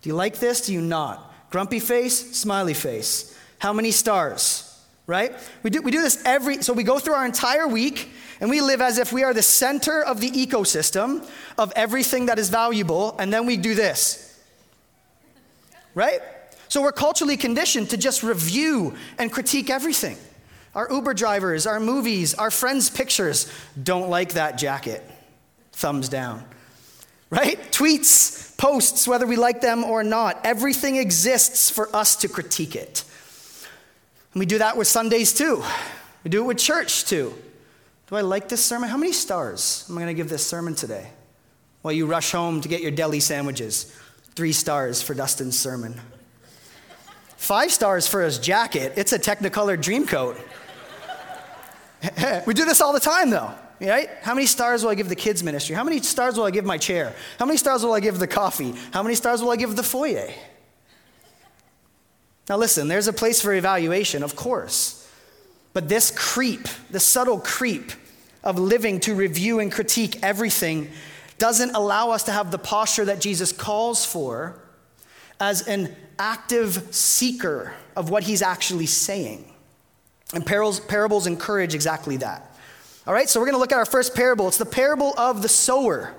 Do 0.00 0.08
you 0.08 0.14
like 0.14 0.38
this? 0.38 0.66
Do 0.66 0.72
you 0.72 0.80
not? 0.80 1.27
Grumpy 1.50 1.80
face, 1.80 2.36
smiley 2.36 2.74
face. 2.74 3.36
How 3.58 3.72
many 3.72 3.90
stars? 3.90 4.64
Right? 5.06 5.34
We 5.62 5.70
do, 5.70 5.80
we 5.80 5.90
do 5.90 6.02
this 6.02 6.22
every, 6.26 6.62
so 6.62 6.72
we 6.74 6.84
go 6.84 6.98
through 6.98 7.14
our 7.14 7.24
entire 7.24 7.66
week 7.66 8.10
and 8.40 8.50
we 8.50 8.60
live 8.60 8.80
as 8.80 8.98
if 8.98 9.12
we 9.12 9.24
are 9.24 9.32
the 9.32 9.42
center 9.42 10.04
of 10.04 10.20
the 10.20 10.30
ecosystem 10.30 11.28
of 11.56 11.72
everything 11.74 12.26
that 12.26 12.38
is 12.38 12.50
valuable, 12.50 13.16
and 13.18 13.32
then 13.32 13.46
we 13.46 13.56
do 13.56 13.74
this. 13.74 14.40
Right? 15.94 16.20
So 16.68 16.82
we're 16.82 16.92
culturally 16.92 17.36
conditioned 17.36 17.90
to 17.90 17.96
just 17.96 18.22
review 18.22 18.94
and 19.18 19.32
critique 19.32 19.70
everything. 19.70 20.16
Our 20.74 20.86
Uber 20.88 21.14
drivers, 21.14 21.66
our 21.66 21.80
movies, 21.80 22.34
our 22.34 22.50
friends' 22.50 22.90
pictures 22.90 23.50
don't 23.82 24.10
like 24.10 24.34
that 24.34 24.58
jacket. 24.58 25.02
Thumbs 25.72 26.08
down. 26.08 26.44
Right? 27.30 27.58
Tweets, 27.70 28.56
posts, 28.56 29.06
whether 29.06 29.26
we 29.26 29.36
like 29.36 29.60
them 29.60 29.84
or 29.84 30.02
not. 30.02 30.40
Everything 30.44 30.96
exists 30.96 31.70
for 31.70 31.94
us 31.94 32.16
to 32.16 32.28
critique 32.28 32.74
it. 32.74 33.04
And 34.32 34.40
we 34.40 34.46
do 34.46 34.58
that 34.58 34.76
with 34.76 34.88
Sundays 34.88 35.32
too. 35.32 35.62
We 36.24 36.30
do 36.30 36.42
it 36.42 36.46
with 36.46 36.58
church 36.58 37.04
too. 37.04 37.34
Do 38.08 38.16
I 38.16 38.22
like 38.22 38.48
this 38.48 38.64
sermon? 38.64 38.88
How 38.88 38.96
many 38.96 39.12
stars 39.12 39.86
am 39.88 39.98
I 39.98 40.02
going 40.02 40.14
to 40.14 40.14
give 40.14 40.30
this 40.30 40.46
sermon 40.46 40.74
today? 40.74 41.10
While 41.82 41.92
you 41.92 42.06
rush 42.06 42.32
home 42.32 42.60
to 42.62 42.68
get 42.68 42.80
your 42.80 42.90
deli 42.90 43.20
sandwiches. 43.20 43.94
Three 44.34 44.52
stars 44.52 45.02
for 45.02 45.14
Dustin's 45.14 45.58
sermon. 45.58 46.00
Five 47.36 47.70
stars 47.70 48.08
for 48.08 48.22
his 48.22 48.38
jacket. 48.38 48.94
It's 48.96 49.12
a 49.12 49.18
Technicolor 49.18 49.80
dream 49.80 50.06
coat. 50.06 50.38
we 52.46 52.54
do 52.54 52.64
this 52.64 52.80
all 52.80 52.92
the 52.92 53.00
time 53.00 53.30
though. 53.30 53.52
Right? 53.80 54.10
How 54.22 54.34
many 54.34 54.46
stars 54.46 54.82
will 54.82 54.90
I 54.90 54.94
give 54.96 55.08
the 55.08 55.14
kids' 55.14 55.42
ministry? 55.44 55.76
How 55.76 55.84
many 55.84 56.00
stars 56.00 56.36
will 56.36 56.44
I 56.44 56.50
give 56.50 56.64
my 56.64 56.78
chair? 56.78 57.14
How 57.38 57.46
many 57.46 57.58
stars 57.58 57.84
will 57.84 57.92
I 57.92 58.00
give 58.00 58.18
the 58.18 58.26
coffee? 58.26 58.74
How 58.92 59.02
many 59.02 59.14
stars 59.14 59.40
will 59.40 59.50
I 59.50 59.56
give 59.56 59.76
the 59.76 59.84
foyer? 59.84 60.28
Now, 62.48 62.56
listen, 62.56 62.88
there's 62.88 63.08
a 63.08 63.12
place 63.12 63.40
for 63.40 63.52
evaluation, 63.54 64.22
of 64.22 64.34
course. 64.34 65.08
But 65.74 65.88
this 65.88 66.10
creep, 66.10 66.66
the 66.90 66.98
subtle 66.98 67.38
creep 67.38 67.92
of 68.42 68.58
living 68.58 69.00
to 69.00 69.14
review 69.14 69.60
and 69.60 69.70
critique 69.70 70.18
everything, 70.22 70.90
doesn't 71.38 71.74
allow 71.76 72.10
us 72.10 72.24
to 72.24 72.32
have 72.32 72.50
the 72.50 72.58
posture 72.58 73.04
that 73.04 73.20
Jesus 73.20 73.52
calls 73.52 74.04
for 74.04 74.60
as 75.38 75.68
an 75.68 75.94
active 76.18 76.88
seeker 76.90 77.74
of 77.94 78.10
what 78.10 78.24
he's 78.24 78.42
actually 78.42 78.86
saying. 78.86 79.44
And 80.34 80.44
parables, 80.44 80.80
parables 80.80 81.26
encourage 81.26 81.74
exactly 81.74 82.16
that. 82.18 82.47
All 83.08 83.14
right, 83.14 83.26
so 83.26 83.40
we're 83.40 83.46
going 83.46 83.54
to 83.54 83.58
look 83.58 83.72
at 83.72 83.78
our 83.78 83.86
first 83.86 84.14
parable. 84.14 84.48
It's 84.48 84.58
the 84.58 84.66
parable 84.66 85.14
of 85.16 85.40
the 85.40 85.48
sower, 85.48 86.12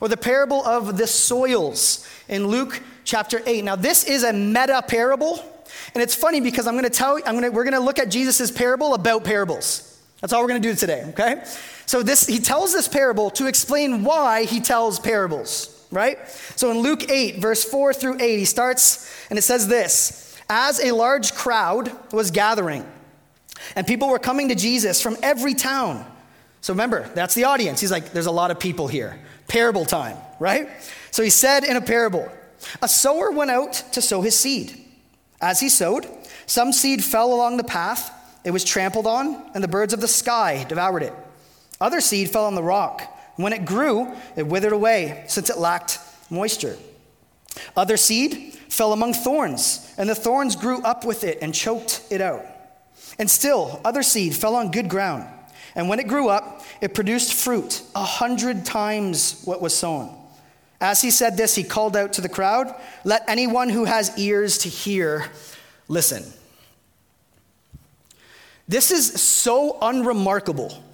or 0.00 0.06
the 0.06 0.16
parable 0.16 0.64
of 0.64 0.96
the 0.96 1.08
soils 1.08 2.08
in 2.28 2.46
Luke 2.46 2.80
chapter 3.02 3.42
8. 3.44 3.64
Now, 3.64 3.74
this 3.74 4.04
is 4.04 4.22
a 4.22 4.32
meta 4.32 4.80
parable, 4.86 5.44
and 5.92 6.00
it's 6.00 6.14
funny 6.14 6.40
because 6.40 6.68
I'm 6.68 6.74
going 6.74 6.84
to 6.84 6.88
tell 6.88 7.18
you, 7.18 7.24
I'm 7.26 7.34
going 7.34 7.42
to, 7.42 7.50
we're 7.50 7.64
going 7.64 7.74
to 7.74 7.80
look 7.80 7.98
at 7.98 8.10
Jesus' 8.10 8.48
parable 8.52 8.94
about 8.94 9.24
parables. 9.24 10.00
That's 10.20 10.32
all 10.32 10.40
we're 10.42 10.50
going 10.50 10.62
to 10.62 10.68
do 10.68 10.76
today, 10.76 11.02
okay? 11.08 11.42
So 11.86 12.00
this 12.00 12.28
he 12.28 12.38
tells 12.38 12.72
this 12.72 12.86
parable 12.86 13.30
to 13.30 13.48
explain 13.48 14.04
why 14.04 14.44
he 14.44 14.60
tells 14.60 15.00
parables, 15.00 15.84
right? 15.90 16.28
So 16.54 16.70
in 16.70 16.78
Luke 16.78 17.10
8, 17.10 17.38
verse 17.38 17.64
4 17.64 17.92
through 17.92 18.20
8, 18.20 18.38
he 18.38 18.44
starts 18.44 19.12
and 19.30 19.36
it 19.36 19.42
says 19.42 19.66
this 19.66 20.40
As 20.48 20.78
a 20.78 20.92
large 20.92 21.34
crowd 21.34 21.90
was 22.12 22.30
gathering, 22.30 22.86
and 23.74 23.84
people 23.84 24.08
were 24.08 24.20
coming 24.20 24.50
to 24.50 24.54
Jesus 24.54 25.02
from 25.02 25.16
every 25.24 25.54
town 25.54 26.06
so 26.60 26.72
remember, 26.72 27.08
that's 27.14 27.34
the 27.34 27.44
audience. 27.44 27.80
He's 27.80 27.90
like, 27.90 28.12
there's 28.12 28.26
a 28.26 28.30
lot 28.30 28.50
of 28.50 28.60
people 28.60 28.86
here. 28.86 29.18
Parable 29.48 29.84
time, 29.84 30.16
right? 30.38 30.68
So 31.10 31.22
he 31.22 31.30
said 31.30 31.64
in 31.64 31.76
a 31.76 31.80
parable, 31.80 32.30
a 32.82 32.88
sower 32.88 33.30
went 33.30 33.50
out 33.50 33.72
to 33.92 34.02
sow 34.02 34.20
his 34.20 34.36
seed. 34.36 34.84
As 35.40 35.60
he 35.60 35.68
sowed, 35.68 36.06
some 36.46 36.72
seed 36.72 37.02
fell 37.02 37.32
along 37.32 37.56
the 37.56 37.64
path. 37.64 38.12
It 38.44 38.50
was 38.50 38.64
trampled 38.64 39.06
on, 39.06 39.50
and 39.54 39.64
the 39.64 39.68
birds 39.68 39.92
of 39.92 40.00
the 40.00 40.08
sky 40.08 40.64
devoured 40.68 41.02
it. 41.02 41.14
Other 41.80 42.00
seed 42.00 42.30
fell 42.30 42.44
on 42.44 42.54
the 42.54 42.62
rock. 42.62 43.02
When 43.36 43.54
it 43.54 43.64
grew, 43.64 44.14
it 44.36 44.46
withered 44.46 44.72
away, 44.72 45.24
since 45.28 45.48
it 45.48 45.56
lacked 45.56 45.98
moisture. 46.28 46.76
Other 47.74 47.96
seed 47.96 48.54
fell 48.68 48.92
among 48.92 49.14
thorns, 49.14 49.92
and 49.96 50.08
the 50.08 50.14
thorns 50.14 50.56
grew 50.56 50.82
up 50.82 51.06
with 51.06 51.24
it 51.24 51.38
and 51.40 51.54
choked 51.54 52.02
it 52.10 52.20
out. 52.20 52.44
And 53.18 53.30
still, 53.30 53.80
other 53.84 54.02
seed 54.02 54.34
fell 54.34 54.54
on 54.54 54.70
good 54.70 54.88
ground. 54.88 55.26
And 55.80 55.88
when 55.88 55.98
it 55.98 56.08
grew 56.08 56.28
up, 56.28 56.62
it 56.82 56.92
produced 56.92 57.32
fruit 57.32 57.80
a 57.94 58.04
hundred 58.04 58.66
times 58.66 59.40
what 59.46 59.62
was 59.62 59.74
sown. 59.74 60.14
As 60.78 61.00
he 61.00 61.10
said 61.10 61.38
this, 61.38 61.54
he 61.54 61.64
called 61.64 61.96
out 61.96 62.12
to 62.12 62.20
the 62.20 62.28
crowd, 62.28 62.74
Let 63.02 63.24
anyone 63.26 63.70
who 63.70 63.86
has 63.86 64.12
ears 64.18 64.58
to 64.58 64.68
hear 64.68 65.30
listen. 65.88 66.22
This 68.68 68.90
is 68.90 69.22
so 69.22 69.78
unremarkable. 69.80 70.84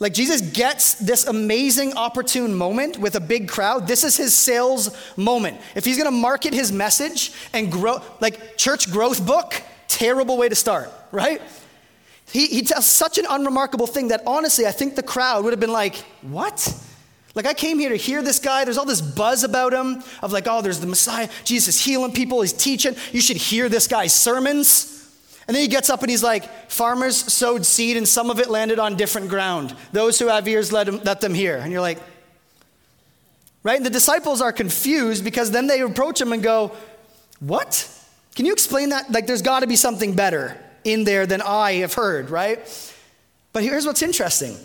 Like 0.00 0.12
Jesus 0.12 0.40
gets 0.40 0.94
this 0.94 1.28
amazing 1.28 1.92
opportune 1.92 2.56
moment 2.56 2.98
with 2.98 3.14
a 3.14 3.20
big 3.20 3.48
crowd. 3.48 3.86
This 3.86 4.02
is 4.02 4.16
his 4.16 4.34
sales 4.34 4.90
moment. 5.16 5.60
If 5.76 5.84
he's 5.84 5.98
to 6.06 6.10
market 6.10 6.52
his 6.52 6.72
message 6.72 7.32
and 7.52 7.70
grow, 7.70 8.02
like 8.20 8.56
church 8.56 8.90
growth 8.90 9.24
book, 9.24 9.54
terrible 9.86 10.36
way 10.36 10.48
to 10.48 10.56
start, 10.56 10.90
right? 11.12 11.40
He, 12.32 12.46
he 12.46 12.62
tells 12.62 12.86
such 12.86 13.18
an 13.18 13.26
unremarkable 13.28 13.86
thing 13.86 14.08
that 14.08 14.22
honestly, 14.26 14.66
I 14.66 14.72
think 14.72 14.96
the 14.96 15.02
crowd 15.02 15.44
would 15.44 15.52
have 15.52 15.60
been 15.60 15.72
like, 15.72 15.96
What? 16.22 16.74
Like, 17.34 17.46
I 17.46 17.54
came 17.54 17.78
here 17.78 17.88
to 17.88 17.96
hear 17.96 18.22
this 18.22 18.38
guy. 18.38 18.64
There's 18.64 18.76
all 18.76 18.84
this 18.84 19.00
buzz 19.00 19.42
about 19.42 19.72
him 19.72 20.02
of 20.20 20.32
like, 20.32 20.46
oh, 20.46 20.60
there's 20.60 20.80
the 20.80 20.86
Messiah. 20.86 21.28
Jesus 21.44 21.82
healing 21.82 22.12
people. 22.12 22.42
He's 22.42 22.52
teaching. 22.52 22.94
You 23.10 23.22
should 23.22 23.38
hear 23.38 23.70
this 23.70 23.86
guy's 23.86 24.12
sermons. 24.12 24.88
And 25.48 25.54
then 25.54 25.62
he 25.62 25.68
gets 25.68 25.88
up 25.88 26.02
and 26.02 26.10
he's 26.10 26.22
like, 26.22 26.70
farmers 26.70 27.16
sowed 27.16 27.64
seed 27.64 27.96
and 27.96 28.06
some 28.06 28.30
of 28.30 28.38
it 28.38 28.50
landed 28.50 28.78
on 28.78 28.96
different 28.96 29.28
ground. 29.28 29.74
Those 29.92 30.18
who 30.18 30.28
have 30.28 30.46
ears, 30.46 30.72
let 30.72 30.84
them, 30.86 31.00
let 31.04 31.20
them 31.20 31.32
hear. 31.32 31.56
And 31.56 31.72
you're 31.72 31.80
like, 31.80 31.98
right? 33.62 33.76
And 33.76 33.86
the 33.86 33.90
disciples 33.90 34.40
are 34.42 34.52
confused 34.52 35.24
because 35.24 35.50
then 35.50 35.66
they 35.66 35.80
approach 35.80 36.20
him 36.20 36.32
and 36.32 36.42
go, 36.42 36.72
what? 37.40 37.88
Can 38.34 38.44
you 38.44 38.52
explain 38.52 38.90
that? 38.90 39.10
Like, 39.10 39.26
there's 39.26 39.42
got 39.42 39.60
to 39.60 39.66
be 39.66 39.76
something 39.76 40.14
better 40.14 40.56
in 40.84 41.04
there 41.04 41.26
than 41.26 41.42
I 41.42 41.74
have 41.74 41.94
heard, 41.94 42.30
right? 42.30 42.60
But 43.52 43.62
here's 43.62 43.86
what's 43.86 44.02
interesting. 44.02 44.56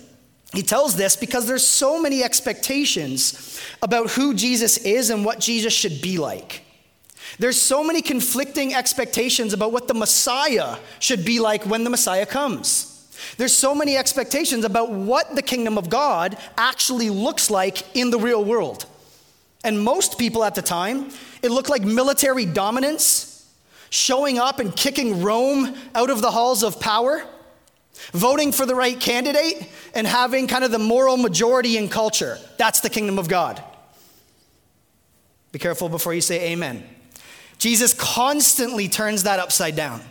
He 0.54 0.62
tells 0.62 0.96
this 0.96 1.16
because 1.16 1.46
there's 1.46 1.66
so 1.66 2.02
many 2.02 2.24
expectations 2.24 3.62
about 3.82 4.12
who 4.12 4.34
Jesus 4.34 4.78
is 4.78 5.10
and 5.10 5.26
what 5.26 5.40
Jesus 5.40 5.74
should 5.74 6.02
be 6.02 6.18
like. 6.18 6.64
There's 7.38 7.62
so 7.62 7.84
many 7.84 8.02
conflicting 8.02 8.74
expectations 8.74 9.54
about 9.54 9.72
what 9.72 9.88
the 9.88 9.94
Messiah 9.94 10.78
should 11.00 11.26
be 11.26 11.40
like 11.40 11.66
when 11.66 11.84
the 11.84 11.90
Messiah 11.90 12.26
comes. 12.26 12.94
There's 13.38 13.56
so 13.56 13.76
many 13.76 13.98
expectations 13.98 14.64
about 14.64 14.92
what 14.92 15.36
the 15.36 15.42
kingdom 15.42 15.78
of 15.78 15.90
God 15.90 16.38
actually 16.58 17.10
looks 17.10 17.50
like 17.50 17.96
in 17.96 18.10
the 18.10 18.20
real 18.20 18.44
world. 18.44 18.86
And 19.64 19.84
most 19.84 20.18
people 20.18 20.44
at 20.44 20.56
the 20.56 20.62
time, 20.62 21.10
it 21.42 21.52
looked 21.52 21.70
like 21.70 21.84
military 21.84 22.46
dominance, 22.46 23.27
showing 23.90 24.40
up 24.40 24.60
and 24.60 24.76
kicking 24.76 25.22
Rome 25.22 25.76
out 25.96 26.10
of 26.10 26.22
the 26.22 26.32
halls 26.32 26.64
of 26.64 26.80
power, 26.80 27.24
voting 28.12 28.52
for 28.52 28.66
the 28.66 28.76
right 28.76 29.00
candidate, 29.00 29.70
and 29.94 30.06
having 30.06 30.48
kind 30.48 30.64
of 30.64 30.72
the 30.72 30.80
moral 30.80 31.18
majority 31.18 31.78
in 31.78 31.90
culture. 31.90 32.38
That's 32.58 32.80
the 32.80 32.90
kingdom 32.90 33.18
of 33.20 33.28
God. 33.28 33.64
Be 35.52 35.60
careful 35.60 35.90
before 35.90 36.14
you 36.14 36.22
say 36.22 36.52
amen. 36.52 36.84
Jesus 37.58 37.94
constantly 37.94 38.88
turns 38.88 39.24
that 39.24 39.40
upside 39.40 39.76
down. 39.76 40.02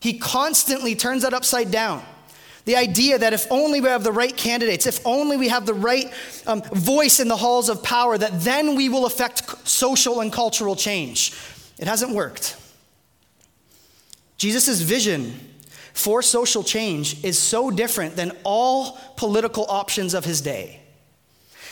He 0.00 0.18
constantly 0.18 0.94
turns 0.94 1.22
that 1.22 1.34
upside 1.34 1.70
down. 1.70 2.02
The 2.64 2.76
idea 2.76 3.18
that 3.18 3.32
if 3.32 3.46
only 3.50 3.80
we 3.80 3.88
have 3.88 4.04
the 4.04 4.12
right 4.12 4.34
candidates, 4.34 4.86
if 4.86 5.04
only 5.06 5.36
we 5.36 5.48
have 5.48 5.66
the 5.66 5.74
right 5.74 6.12
um, 6.46 6.62
voice 6.62 7.20
in 7.20 7.28
the 7.28 7.36
halls 7.36 7.68
of 7.68 7.82
power, 7.82 8.16
that 8.16 8.40
then 8.40 8.76
we 8.76 8.88
will 8.88 9.06
affect 9.06 9.66
social 9.66 10.20
and 10.20 10.32
cultural 10.32 10.76
change. 10.76 11.32
It 11.80 11.88
hasn't 11.88 12.14
worked. 12.14 12.56
Jesus' 14.36 14.80
vision 14.82 15.40
for 15.92 16.22
social 16.22 16.62
change 16.62 17.24
is 17.24 17.38
so 17.38 17.70
different 17.70 18.16
than 18.16 18.32
all 18.44 18.98
political 19.16 19.66
options 19.68 20.14
of 20.14 20.24
his 20.24 20.40
day. 20.40 20.80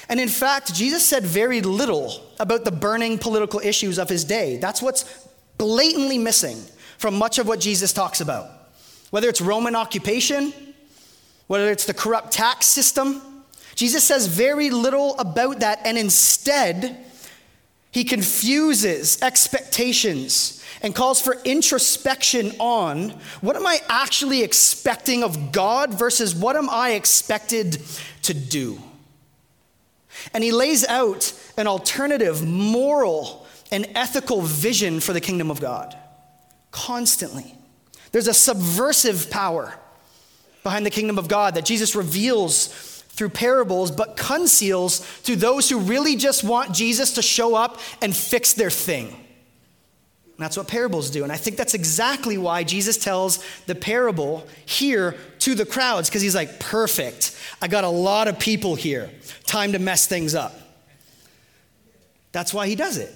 And 0.09 0.19
in 0.19 0.29
fact, 0.29 0.75
Jesus 0.75 1.07
said 1.07 1.25
very 1.25 1.61
little 1.61 2.23
about 2.41 2.65
the 2.65 2.73
burning 2.73 3.19
political 3.19 3.61
issues 3.61 3.99
of 3.99 4.09
his 4.09 4.25
day. 4.25 4.57
That's 4.57 4.81
what's 4.81 5.05
blatantly 5.59 6.17
missing 6.17 6.59
from 6.97 7.15
much 7.15 7.39
of 7.39 7.47
what 7.47 7.61
Jesus 7.61 7.93
talks 7.93 8.23
about. 8.23 8.51
Whether 9.11 9.29
it's 9.29 9.43
Roman 9.43 9.77
occupation, 9.77 10.55
whether 11.47 11.71
it's 11.71 11.85
the 11.85 11.95
corrupt 11.95 12.33
tax 12.33 12.67
system, 12.67 13.45
Jesus 13.75 14.03
says 14.05 14.27
very 14.27 14.71
little 14.71 15.19
about 15.19 15.61
that, 15.61 15.81
and 15.85 15.99
instead, 15.99 17.05
he 17.91 18.05
confuses 18.05 19.21
expectations 19.23 20.65
and 20.83 20.95
calls 20.95 21.21
for 21.21 21.37
introspection 21.45 22.53
on 22.59 23.11
what 23.41 23.57
am 23.57 23.67
I 23.67 23.81
actually 23.89 24.43
expecting 24.43 25.25
of 25.25 25.53
God 25.53 25.95
versus 25.95 26.35
what 26.35 26.57
am 26.57 26.69
I 26.71 26.91
expected 26.91 27.81
to 28.23 28.35
do. 28.35 28.81
And 30.35 30.45
he 30.45 30.53
lays 30.53 30.87
out 30.87 31.33
an 31.57 31.67
alternative 31.67 32.45
moral 32.45 33.47
and 33.71 33.87
ethical 33.95 34.43
vision 34.43 35.01
for 35.01 35.13
the 35.13 35.21
kingdom 35.21 35.51
of 35.51 35.61
God 35.61 35.97
constantly. 36.71 37.55
There's 38.13 38.29
a 38.29 38.35
subversive 38.35 39.31
power 39.31 39.79
behind 40.63 40.85
the 40.85 40.91
kingdom 40.91 41.19
of 41.19 41.29
God 41.29 41.55
that 41.55 41.65
Jesus 41.65 41.95
reveals 41.95 42.98
through 43.19 43.31
parables, 43.31 43.91
but 43.91 44.17
conceals 44.17 45.05
to 45.25 45.35
those 45.35 45.69
who 45.69 45.81
really 45.81 46.15
just 46.15 46.45
want 46.45 46.73
Jesus 46.73 47.15
to 47.15 47.23
show 47.23 47.57
up 47.57 47.81
and 48.01 48.17
fix 48.17 48.53
their 48.53 48.71
thing. 48.71 49.09
And 49.09 49.17
that's 50.45 50.57
what 50.57 50.69
parables 50.69 51.11
do. 51.11 51.25
And 51.25 51.33
I 51.33 51.37
think 51.37 51.57
that's 51.57 51.75
exactly 51.75 52.39
why 52.39 52.63
Jesus 52.63 52.97
tells 52.97 53.45
the 53.67 53.75
parable 53.75 54.47
here 54.67 55.17
to 55.41 55.57
the 55.57 55.67
crowds, 55.67 56.09
because 56.09 56.23
he's 56.23 56.37
like, 56.37 56.61
perfect. 56.61 57.37
I 57.61 57.67
got 57.67 57.83
a 57.83 57.89
lot 57.89 58.29
of 58.29 58.39
people 58.39 58.77
here. 58.77 59.11
Time 59.47 59.73
to 59.73 59.81
mess 59.81 60.07
things 60.07 60.37
up. 60.37 60.55
That's 62.31 62.55
why 62.55 62.69
he 62.69 62.77
does 62.77 62.99
it. 62.99 63.13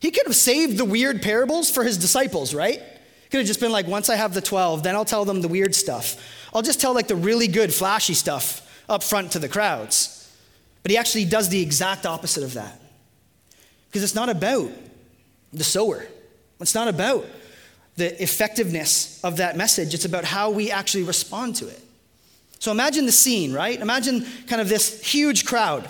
He 0.00 0.10
could 0.10 0.26
have 0.26 0.34
saved 0.34 0.78
the 0.78 0.84
weird 0.84 1.22
parables 1.22 1.70
for 1.70 1.84
his 1.84 1.96
disciples, 1.96 2.54
right? 2.54 2.82
Could 3.30 3.38
have 3.38 3.46
just 3.46 3.60
been 3.60 3.70
like, 3.70 3.86
once 3.86 4.10
I 4.10 4.16
have 4.16 4.34
the 4.34 4.40
12, 4.40 4.82
then 4.82 4.96
I'll 4.96 5.04
tell 5.04 5.24
them 5.24 5.42
the 5.42 5.48
weird 5.48 5.76
stuff. 5.76 6.16
I'll 6.52 6.62
just 6.62 6.80
tell 6.80 6.92
like 6.92 7.06
the 7.06 7.14
really 7.14 7.46
good, 7.46 7.72
flashy 7.72 8.14
stuff 8.14 8.62
up 8.88 9.02
front 9.02 9.32
to 9.32 9.38
the 9.38 9.48
crowds. 9.48 10.32
But 10.82 10.90
he 10.90 10.96
actually 10.96 11.24
does 11.24 11.48
the 11.48 11.60
exact 11.60 12.06
opposite 12.06 12.44
of 12.44 12.54
that. 12.54 12.80
Because 13.88 14.02
it's 14.02 14.14
not 14.14 14.28
about 14.28 14.70
the 15.52 15.64
sower. 15.64 16.06
It's 16.60 16.74
not 16.74 16.88
about 16.88 17.24
the 17.96 18.22
effectiveness 18.22 19.22
of 19.22 19.36
that 19.36 19.56
message, 19.56 19.94
it's 19.94 20.04
about 20.04 20.24
how 20.24 20.50
we 20.50 20.70
actually 20.70 21.04
respond 21.04 21.54
to 21.56 21.68
it. 21.68 21.80
So 22.58 22.72
imagine 22.72 23.06
the 23.06 23.12
scene, 23.12 23.52
right? 23.52 23.78
Imagine 23.78 24.26
kind 24.46 24.60
of 24.60 24.68
this 24.68 25.02
huge 25.02 25.44
crowd. 25.44 25.88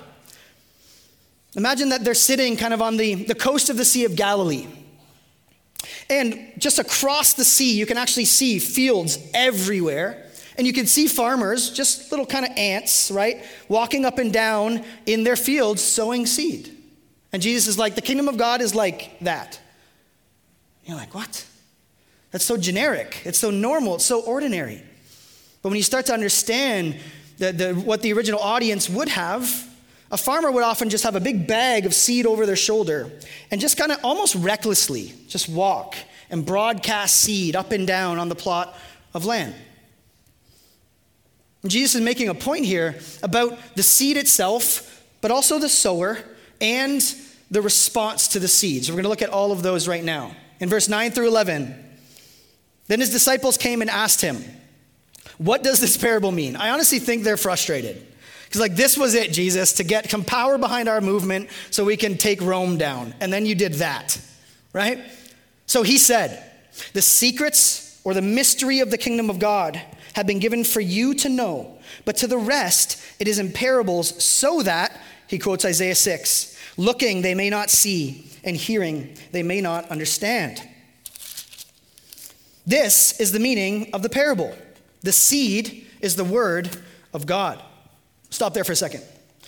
Imagine 1.56 1.90
that 1.90 2.04
they're 2.04 2.14
sitting 2.14 2.56
kind 2.56 2.74
of 2.74 2.82
on 2.82 2.96
the, 2.96 3.14
the 3.14 3.34
coast 3.34 3.70
of 3.70 3.76
the 3.76 3.84
Sea 3.84 4.04
of 4.04 4.16
Galilee. 4.16 4.66
And 6.10 6.52
just 6.58 6.78
across 6.78 7.34
the 7.34 7.44
sea, 7.44 7.74
you 7.78 7.86
can 7.86 7.96
actually 7.96 8.24
see 8.24 8.58
fields 8.58 9.18
everywhere. 9.32 10.30
And 10.56 10.66
you 10.66 10.72
can 10.72 10.86
see 10.86 11.06
farmers, 11.06 11.70
just 11.70 12.10
little 12.10 12.26
kind 12.26 12.44
of 12.44 12.52
ants, 12.56 13.10
right, 13.10 13.44
walking 13.68 14.04
up 14.04 14.18
and 14.18 14.32
down 14.32 14.84
in 15.06 15.24
their 15.24 15.36
fields 15.36 15.82
sowing 15.82 16.26
seed. 16.26 16.70
And 17.32 17.42
Jesus 17.42 17.66
is 17.66 17.78
like, 17.78 17.96
the 17.96 18.02
kingdom 18.02 18.28
of 18.28 18.36
God 18.36 18.60
is 18.60 18.74
like 18.74 19.18
that. 19.20 19.60
You're 20.84 20.96
like, 20.96 21.14
what? 21.14 21.44
That's 22.30 22.44
so 22.44 22.56
generic. 22.56 23.22
It's 23.24 23.38
so 23.38 23.50
normal. 23.50 23.96
It's 23.96 24.06
so 24.06 24.20
ordinary. 24.20 24.82
But 25.62 25.70
when 25.70 25.76
you 25.76 25.82
start 25.82 26.06
to 26.06 26.12
understand 26.12 26.96
the, 27.38 27.52
the, 27.52 27.74
what 27.74 28.02
the 28.02 28.12
original 28.12 28.40
audience 28.40 28.88
would 28.88 29.08
have, 29.08 29.68
a 30.10 30.16
farmer 30.16 30.50
would 30.50 30.62
often 30.62 30.90
just 30.90 31.02
have 31.04 31.16
a 31.16 31.20
big 31.20 31.46
bag 31.46 31.86
of 31.86 31.94
seed 31.94 32.26
over 32.26 32.46
their 32.46 32.54
shoulder 32.54 33.10
and 33.50 33.60
just 33.60 33.76
kind 33.76 33.90
of 33.90 33.98
almost 34.04 34.34
recklessly 34.36 35.12
just 35.26 35.48
walk 35.48 35.96
and 36.30 36.46
broadcast 36.46 37.16
seed 37.16 37.56
up 37.56 37.72
and 37.72 37.86
down 37.86 38.18
on 38.18 38.28
the 38.28 38.34
plot 38.34 38.76
of 39.12 39.24
land. 39.24 39.54
Jesus 41.66 41.94
is 41.94 42.00
making 42.02 42.28
a 42.28 42.34
point 42.34 42.64
here 42.64 42.96
about 43.22 43.58
the 43.74 43.82
seed 43.82 44.16
itself, 44.16 45.04
but 45.20 45.30
also 45.30 45.58
the 45.58 45.68
sower 45.68 46.18
and 46.60 47.02
the 47.50 47.62
response 47.62 48.28
to 48.28 48.38
the 48.38 48.48
seeds. 48.48 48.90
We're 48.90 48.96
going 48.96 49.04
to 49.04 49.08
look 49.08 49.22
at 49.22 49.30
all 49.30 49.52
of 49.52 49.62
those 49.62 49.88
right 49.88 50.04
now 50.04 50.36
in 50.60 50.68
verse 50.68 50.88
9 50.88 51.12
through 51.12 51.28
11. 51.28 51.74
Then 52.86 53.00
his 53.00 53.10
disciples 53.10 53.56
came 53.56 53.80
and 53.80 53.90
asked 53.90 54.20
him, 54.20 54.42
What 55.38 55.62
does 55.62 55.80
this 55.80 55.96
parable 55.96 56.32
mean? 56.32 56.56
I 56.56 56.70
honestly 56.70 56.98
think 56.98 57.22
they're 57.22 57.36
frustrated. 57.36 58.06
Because, 58.44 58.60
like, 58.60 58.76
this 58.76 58.96
was 58.96 59.14
it, 59.14 59.32
Jesus, 59.32 59.72
to 59.74 59.84
get 59.84 60.10
some 60.10 60.22
power 60.22 60.58
behind 60.58 60.88
our 60.88 61.00
movement 61.00 61.48
so 61.70 61.84
we 61.84 61.96
can 61.96 62.16
take 62.16 62.40
Rome 62.40 62.78
down. 62.78 63.14
And 63.20 63.32
then 63.32 63.46
you 63.46 63.54
did 63.54 63.74
that, 63.74 64.20
right? 64.72 65.00
So 65.66 65.82
he 65.82 65.98
said, 65.98 66.52
The 66.92 67.02
secrets 67.02 67.83
or 68.04 68.14
the 68.14 68.22
mystery 68.22 68.80
of 68.80 68.90
the 68.90 68.98
kingdom 68.98 69.30
of 69.30 69.38
God 69.38 69.80
have 70.12 70.26
been 70.26 70.38
given 70.38 70.62
for 70.62 70.80
you 70.80 71.14
to 71.14 71.28
know, 71.28 71.78
but 72.04 72.16
to 72.18 72.26
the 72.26 72.38
rest 72.38 73.02
it 73.18 73.26
is 73.26 73.38
in 73.38 73.52
parables, 73.52 74.22
so 74.22 74.62
that, 74.62 75.00
he 75.26 75.38
quotes 75.38 75.64
Isaiah 75.64 75.94
6, 75.94 76.56
looking 76.76 77.22
they 77.22 77.34
may 77.34 77.50
not 77.50 77.70
see 77.70 78.28
and 78.44 78.56
hearing 78.56 79.16
they 79.32 79.42
may 79.42 79.60
not 79.60 79.90
understand. 79.90 80.62
This 82.66 83.18
is 83.20 83.32
the 83.32 83.40
meaning 83.40 83.90
of 83.92 84.02
the 84.02 84.08
parable. 84.08 84.54
The 85.02 85.12
seed 85.12 85.86
is 86.00 86.16
the 86.16 86.24
word 86.24 86.70
of 87.12 87.26
God. 87.26 87.62
Stop 88.30 88.54
there 88.54 88.64
for 88.64 88.72
a 88.72 88.76
second. 88.76 89.02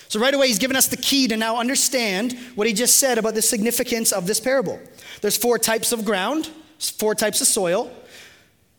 So, 0.08 0.20
right 0.20 0.32
away, 0.32 0.46
he's 0.46 0.58
given 0.58 0.76
us 0.76 0.86
the 0.86 0.96
key 0.96 1.26
to 1.28 1.36
now 1.36 1.56
understand 1.58 2.38
what 2.54 2.66
he 2.66 2.72
just 2.72 2.96
said 2.96 3.18
about 3.18 3.34
the 3.34 3.42
significance 3.42 4.12
of 4.12 4.26
this 4.26 4.38
parable. 4.38 4.78
There's 5.20 5.36
four 5.36 5.58
types 5.58 5.90
of 5.90 6.04
ground, 6.04 6.48
four 6.78 7.14
types 7.14 7.40
of 7.40 7.48
soil, 7.48 7.90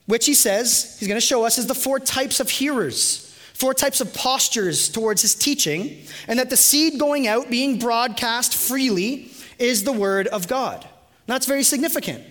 which 0.08 0.26
he 0.26 0.34
says 0.34 0.98
he's 1.00 1.08
going 1.08 1.20
to 1.20 1.26
show 1.26 1.46
us 1.46 1.58
is 1.58 1.68
the 1.68 1.76
four 1.76 2.00
types 2.00 2.40
of 2.40 2.50
hearers, 2.50 3.38
four 3.54 3.74
types 3.74 4.02
of 4.02 4.14
postures 4.14 4.90
towards 4.90 5.22
his 5.22 5.36
teaching, 5.36 6.04
and 6.28 6.40
that 6.40 6.50
the 6.50 6.58
seed 6.58 7.00
going 7.00 7.28
out, 7.28 7.50
being 7.50 7.78
broadcast 7.78 8.56
freely, 8.56 9.32
is 9.60 9.84
the 9.84 9.92
word 9.92 10.28
of 10.28 10.48
God. 10.48 10.82
And 10.84 11.34
that's 11.34 11.46
very 11.46 11.64
significant 11.64 12.24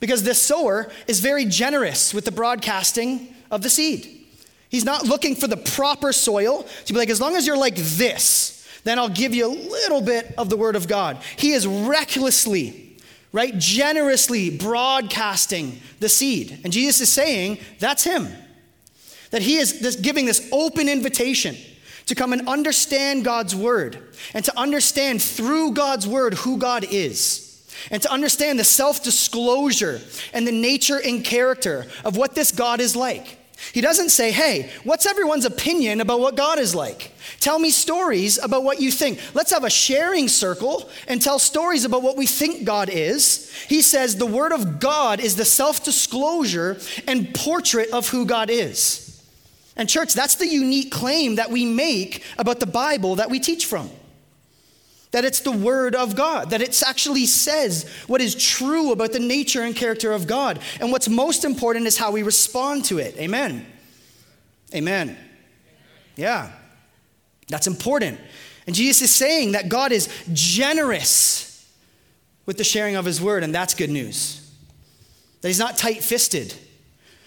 because 0.00 0.22
this 0.22 0.40
sower 0.40 0.90
is 1.06 1.20
very 1.20 1.44
generous 1.44 2.12
with 2.12 2.24
the 2.24 2.32
broadcasting 2.32 3.34
of 3.50 3.62
the 3.62 3.70
seed. 3.70 4.26
He's 4.68 4.84
not 4.84 5.04
looking 5.04 5.34
for 5.34 5.46
the 5.46 5.56
proper 5.56 6.12
soil 6.12 6.66
to 6.86 6.92
be 6.92 6.98
like, 6.98 7.10
as 7.10 7.20
long 7.20 7.36
as 7.36 7.46
you're 7.46 7.56
like 7.56 7.76
this, 7.76 8.56
then 8.84 8.98
I'll 8.98 9.08
give 9.08 9.34
you 9.34 9.46
a 9.46 9.52
little 9.52 10.00
bit 10.00 10.32
of 10.38 10.48
the 10.48 10.56
word 10.56 10.76
of 10.76 10.88
God. 10.88 11.18
He 11.36 11.52
is 11.52 11.66
recklessly, 11.66 12.89
right, 13.32 13.56
generously 13.58 14.50
broadcasting 14.56 15.80
the 16.00 16.08
seed. 16.08 16.60
And 16.64 16.72
Jesus 16.72 17.00
is 17.00 17.08
saying, 17.08 17.58
that's 17.78 18.04
him. 18.04 18.28
That 19.30 19.42
he 19.42 19.56
is 19.56 19.98
giving 20.02 20.26
this 20.26 20.48
open 20.50 20.88
invitation 20.88 21.56
to 22.06 22.14
come 22.16 22.32
and 22.32 22.48
understand 22.48 23.24
God's 23.24 23.54
word 23.54 23.98
and 24.34 24.44
to 24.44 24.58
understand 24.58 25.22
through 25.22 25.72
God's 25.72 26.08
word 26.08 26.34
who 26.34 26.58
God 26.58 26.84
is 26.90 27.46
and 27.90 28.02
to 28.02 28.10
understand 28.12 28.58
the 28.58 28.64
self 28.64 29.04
disclosure 29.04 30.00
and 30.32 30.46
the 30.46 30.52
nature 30.52 31.00
and 31.00 31.24
character 31.24 31.86
of 32.04 32.16
what 32.16 32.34
this 32.34 32.50
God 32.50 32.80
is 32.80 32.96
like. 32.96 33.38
He 33.72 33.80
doesn't 33.80 34.08
say, 34.08 34.32
hey, 34.32 34.70
what's 34.84 35.06
everyone's 35.06 35.44
opinion 35.44 36.00
about 36.00 36.18
what 36.18 36.34
God 36.34 36.58
is 36.58 36.74
like? 36.74 37.12
Tell 37.40 37.58
me 37.58 37.70
stories 37.70 38.36
about 38.36 38.64
what 38.64 38.80
you 38.80 38.90
think. 38.90 39.18
Let's 39.32 39.50
have 39.50 39.64
a 39.64 39.70
sharing 39.70 40.28
circle 40.28 40.90
and 41.08 41.22
tell 41.22 41.38
stories 41.38 41.86
about 41.86 42.02
what 42.02 42.18
we 42.18 42.26
think 42.26 42.64
God 42.64 42.90
is. 42.90 43.50
He 43.66 43.80
says 43.80 44.16
the 44.16 44.26
Word 44.26 44.52
of 44.52 44.78
God 44.78 45.20
is 45.20 45.36
the 45.36 45.46
self 45.46 45.82
disclosure 45.82 46.78
and 47.08 47.34
portrait 47.34 47.90
of 47.92 48.08
who 48.10 48.26
God 48.26 48.50
is. 48.50 49.06
And, 49.74 49.88
church, 49.88 50.12
that's 50.12 50.34
the 50.34 50.46
unique 50.46 50.92
claim 50.92 51.36
that 51.36 51.50
we 51.50 51.64
make 51.64 52.22
about 52.36 52.60
the 52.60 52.66
Bible 52.66 53.16
that 53.16 53.30
we 53.30 53.40
teach 53.40 53.64
from 53.64 53.90
that 55.12 55.24
it's 55.24 55.40
the 55.40 55.50
Word 55.50 55.96
of 55.96 56.14
God, 56.14 56.50
that 56.50 56.62
it 56.62 56.80
actually 56.86 57.26
says 57.26 57.88
what 58.06 58.20
is 58.20 58.34
true 58.34 58.92
about 58.92 59.12
the 59.12 59.18
nature 59.18 59.62
and 59.62 59.74
character 59.74 60.12
of 60.12 60.28
God. 60.28 60.60
And 60.80 60.92
what's 60.92 61.08
most 61.08 61.44
important 61.44 61.86
is 61.86 61.98
how 61.98 62.12
we 62.12 62.22
respond 62.22 62.84
to 62.86 62.98
it. 62.98 63.16
Amen. 63.16 63.66
Amen. 64.72 65.16
Yeah, 66.14 66.52
that's 67.50 67.66
important. 67.66 68.18
And 68.66 68.74
Jesus 68.74 69.02
is 69.02 69.10
saying 69.14 69.52
that 69.52 69.68
God 69.68 69.92
is 69.92 70.08
generous 70.32 71.68
with 72.46 72.56
the 72.56 72.64
sharing 72.64 72.96
of 72.96 73.04
His 73.04 73.20
Word, 73.20 73.42
and 73.42 73.54
that's 73.54 73.74
good 73.74 73.90
news. 73.90 74.50
That 75.40 75.48
He's 75.48 75.58
not 75.58 75.76
tight 75.76 76.02
fisted 76.02 76.54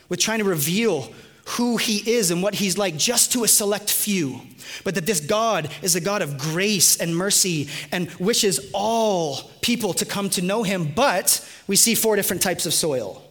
with 0.10 0.20
trying 0.20 0.40
to 0.40 0.46
reveal 0.46 1.10
who 1.46 1.78
he 1.78 2.10
is 2.10 2.32
and 2.32 2.42
what 2.42 2.56
he's 2.56 2.78
like 2.78 2.96
just 2.98 3.34
to 3.34 3.44
a 3.44 3.48
select 3.48 3.92
few, 3.92 4.40
but 4.84 4.96
that 4.96 5.06
this 5.06 5.20
God 5.20 5.70
is 5.82 5.96
a 5.96 6.02
God 6.02 6.22
of 6.22 6.38
grace 6.38 6.98
and 6.98 7.16
mercy 7.16 7.68
and 7.92 8.10
wishes 8.16 8.72
all 8.74 9.52
people 9.62 9.94
to 9.96 10.06
come 10.06 10.30
to 10.32 10.42
know 10.42 10.64
him. 10.64 10.92
But 10.96 11.48
we 11.68 11.76
see 11.76 11.96
four 11.96 12.16
different 12.16 12.42
types 12.42 12.66
of 12.66 12.74
soil, 12.74 13.22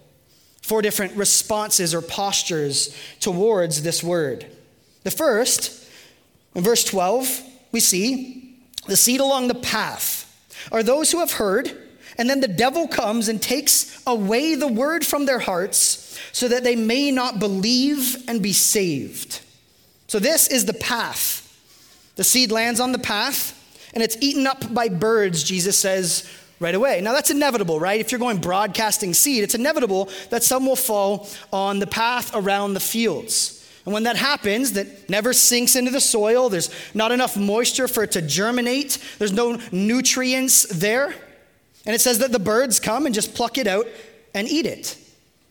four 0.60 0.82
different 0.82 1.16
responses 1.16 1.94
or 1.94 2.02
postures 2.02 2.94
towards 3.20 3.82
this 3.82 4.02
word. 4.02 4.46
The 5.04 5.10
first, 5.10 5.81
in 6.54 6.62
verse 6.62 6.84
12, 6.84 7.42
we 7.72 7.80
see 7.80 8.58
the 8.86 8.96
seed 8.96 9.20
along 9.20 9.48
the 9.48 9.54
path 9.54 10.28
are 10.70 10.82
those 10.82 11.10
who 11.10 11.18
have 11.20 11.32
heard, 11.32 11.76
and 12.18 12.28
then 12.28 12.40
the 12.40 12.48
devil 12.48 12.86
comes 12.86 13.28
and 13.28 13.40
takes 13.40 14.02
away 14.06 14.54
the 14.54 14.68
word 14.68 15.04
from 15.04 15.26
their 15.26 15.38
hearts 15.38 16.18
so 16.32 16.48
that 16.48 16.62
they 16.62 16.76
may 16.76 17.10
not 17.10 17.38
believe 17.38 18.22
and 18.28 18.42
be 18.42 18.52
saved. 18.52 19.40
So, 20.06 20.18
this 20.18 20.48
is 20.48 20.66
the 20.66 20.74
path. 20.74 21.38
The 22.16 22.24
seed 22.24 22.52
lands 22.52 22.80
on 22.80 22.92
the 22.92 22.98
path 22.98 23.58
and 23.94 24.02
it's 24.02 24.16
eaten 24.20 24.46
up 24.46 24.72
by 24.72 24.88
birds, 24.88 25.42
Jesus 25.42 25.78
says 25.78 26.30
right 26.60 26.74
away. 26.74 27.00
Now, 27.00 27.12
that's 27.12 27.30
inevitable, 27.30 27.80
right? 27.80 28.00
If 28.00 28.12
you're 28.12 28.18
going 28.18 28.38
broadcasting 28.38 29.14
seed, 29.14 29.42
it's 29.42 29.54
inevitable 29.54 30.08
that 30.30 30.42
some 30.42 30.64
will 30.64 30.76
fall 30.76 31.28
on 31.52 31.78
the 31.78 31.86
path 31.86 32.30
around 32.34 32.74
the 32.74 32.80
fields. 32.80 33.58
And 33.84 33.92
when 33.92 34.04
that 34.04 34.16
happens, 34.16 34.72
that 34.72 35.10
never 35.10 35.32
sinks 35.32 35.74
into 35.74 35.90
the 35.90 36.00
soil, 36.00 36.48
there's 36.48 36.70
not 36.94 37.10
enough 37.10 37.36
moisture 37.36 37.88
for 37.88 38.04
it 38.04 38.12
to 38.12 38.22
germinate, 38.22 38.98
there's 39.18 39.32
no 39.32 39.58
nutrients 39.72 40.64
there. 40.64 41.14
And 41.84 41.94
it 41.94 42.00
says 42.00 42.20
that 42.20 42.30
the 42.30 42.38
birds 42.38 42.78
come 42.78 43.06
and 43.06 43.14
just 43.14 43.34
pluck 43.34 43.58
it 43.58 43.66
out 43.66 43.86
and 44.34 44.48
eat 44.48 44.66
it. 44.66 44.96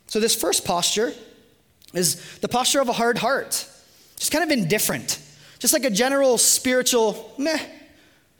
So, 0.08 0.20
this 0.20 0.36
first 0.36 0.64
posture 0.64 1.14
is 1.94 2.40
the 2.40 2.48
posture 2.48 2.80
of 2.80 2.88
a 2.88 2.94
hard 2.94 3.18
heart, 3.18 3.68
just 4.18 4.32
kind 4.32 4.44
of 4.44 4.50
indifferent, 4.50 5.20
just 5.60 5.74
like 5.74 5.84
a 5.84 5.90
general 5.90 6.38
spiritual 6.38 7.34
meh 7.38 7.60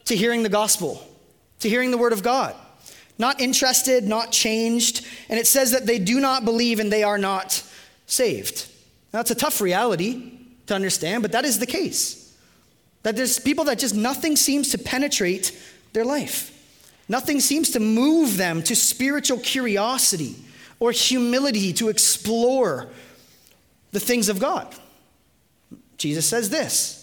to 0.06 0.16
hearing 0.16 0.42
the 0.42 0.48
gospel, 0.48 1.06
to 1.60 1.68
hearing 1.68 1.90
the 1.90 1.98
word 1.98 2.14
of 2.14 2.22
God. 2.22 2.56
Not 3.18 3.40
interested, 3.40 4.04
not 4.04 4.32
changed. 4.32 5.06
And 5.28 5.38
it 5.38 5.46
says 5.46 5.72
that 5.72 5.86
they 5.86 5.98
do 5.98 6.18
not 6.18 6.44
believe 6.44 6.80
and 6.80 6.90
they 6.90 7.02
are 7.02 7.18
not 7.18 7.62
saved. 8.06 8.68
Now, 9.12 9.20
it's 9.20 9.30
a 9.30 9.36
tough 9.36 9.60
reality 9.60 10.32
to 10.66 10.74
understand, 10.74 11.22
but 11.22 11.32
that 11.32 11.44
is 11.44 11.58
the 11.58 11.66
case. 11.66 12.36
That 13.02 13.16
there's 13.16 13.38
people 13.38 13.64
that 13.64 13.78
just 13.78 13.94
nothing 13.94 14.36
seems 14.36 14.70
to 14.70 14.78
penetrate 14.78 15.58
their 15.92 16.04
life. 16.04 16.48
Nothing 17.08 17.40
seems 17.40 17.70
to 17.70 17.80
move 17.80 18.36
them 18.36 18.62
to 18.62 18.76
spiritual 18.76 19.38
curiosity 19.38 20.36
or 20.78 20.92
humility 20.92 21.72
to 21.74 21.88
explore 21.88 22.88
the 23.90 24.00
things 24.00 24.28
of 24.28 24.38
God. 24.38 24.74
Jesus 25.98 26.26
says 26.26 26.50
this. 26.50 26.98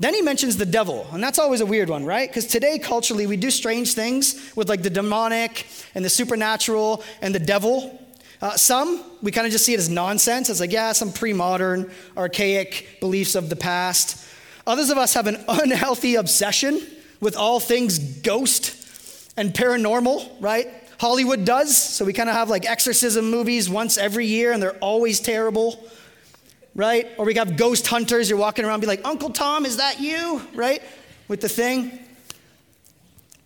Then 0.00 0.14
he 0.14 0.22
mentions 0.22 0.56
the 0.56 0.66
devil, 0.66 1.06
and 1.12 1.22
that's 1.22 1.38
always 1.38 1.60
a 1.60 1.66
weird 1.66 1.88
one, 1.88 2.04
right? 2.04 2.28
Because 2.28 2.46
today, 2.46 2.78
culturally, 2.78 3.26
we 3.26 3.36
do 3.36 3.50
strange 3.50 3.94
things 3.94 4.52
with 4.54 4.68
like 4.68 4.82
the 4.82 4.90
demonic 4.90 5.66
and 5.94 6.04
the 6.04 6.10
supernatural 6.10 7.02
and 7.20 7.34
the 7.34 7.40
devil. 7.40 7.98
Uh, 8.40 8.56
some, 8.56 9.02
we 9.20 9.32
kind 9.32 9.46
of 9.46 9.52
just 9.52 9.64
see 9.64 9.74
it 9.74 9.80
as 9.80 9.88
nonsense. 9.88 10.48
It's 10.48 10.60
like, 10.60 10.72
yeah, 10.72 10.92
some 10.92 11.12
pre 11.12 11.32
modern, 11.32 11.90
archaic 12.16 12.98
beliefs 13.00 13.34
of 13.34 13.48
the 13.48 13.56
past. 13.56 14.24
Others 14.66 14.90
of 14.90 14.98
us 14.98 15.14
have 15.14 15.26
an 15.26 15.44
unhealthy 15.48 16.14
obsession 16.14 16.80
with 17.20 17.36
all 17.36 17.58
things 17.58 17.98
ghost 17.98 18.76
and 19.36 19.52
paranormal, 19.52 20.30
right? 20.40 20.68
Hollywood 21.00 21.44
does. 21.44 21.76
So 21.76 22.04
we 22.04 22.12
kind 22.12 22.28
of 22.28 22.34
have 22.34 22.50
like 22.50 22.68
exorcism 22.68 23.30
movies 23.30 23.68
once 23.68 23.98
every 23.98 24.26
year, 24.26 24.52
and 24.52 24.62
they're 24.62 24.78
always 24.78 25.20
terrible, 25.20 25.84
right? 26.74 27.08
Or 27.18 27.24
we 27.24 27.34
have 27.34 27.56
ghost 27.56 27.86
hunters. 27.86 28.28
You're 28.28 28.38
walking 28.38 28.64
around, 28.64 28.80
be 28.80 28.86
like, 28.86 29.04
Uncle 29.04 29.30
Tom, 29.30 29.64
is 29.64 29.78
that 29.78 30.00
you? 30.00 30.42
Right? 30.54 30.82
With 31.26 31.40
the 31.40 31.48
thing. 31.48 32.00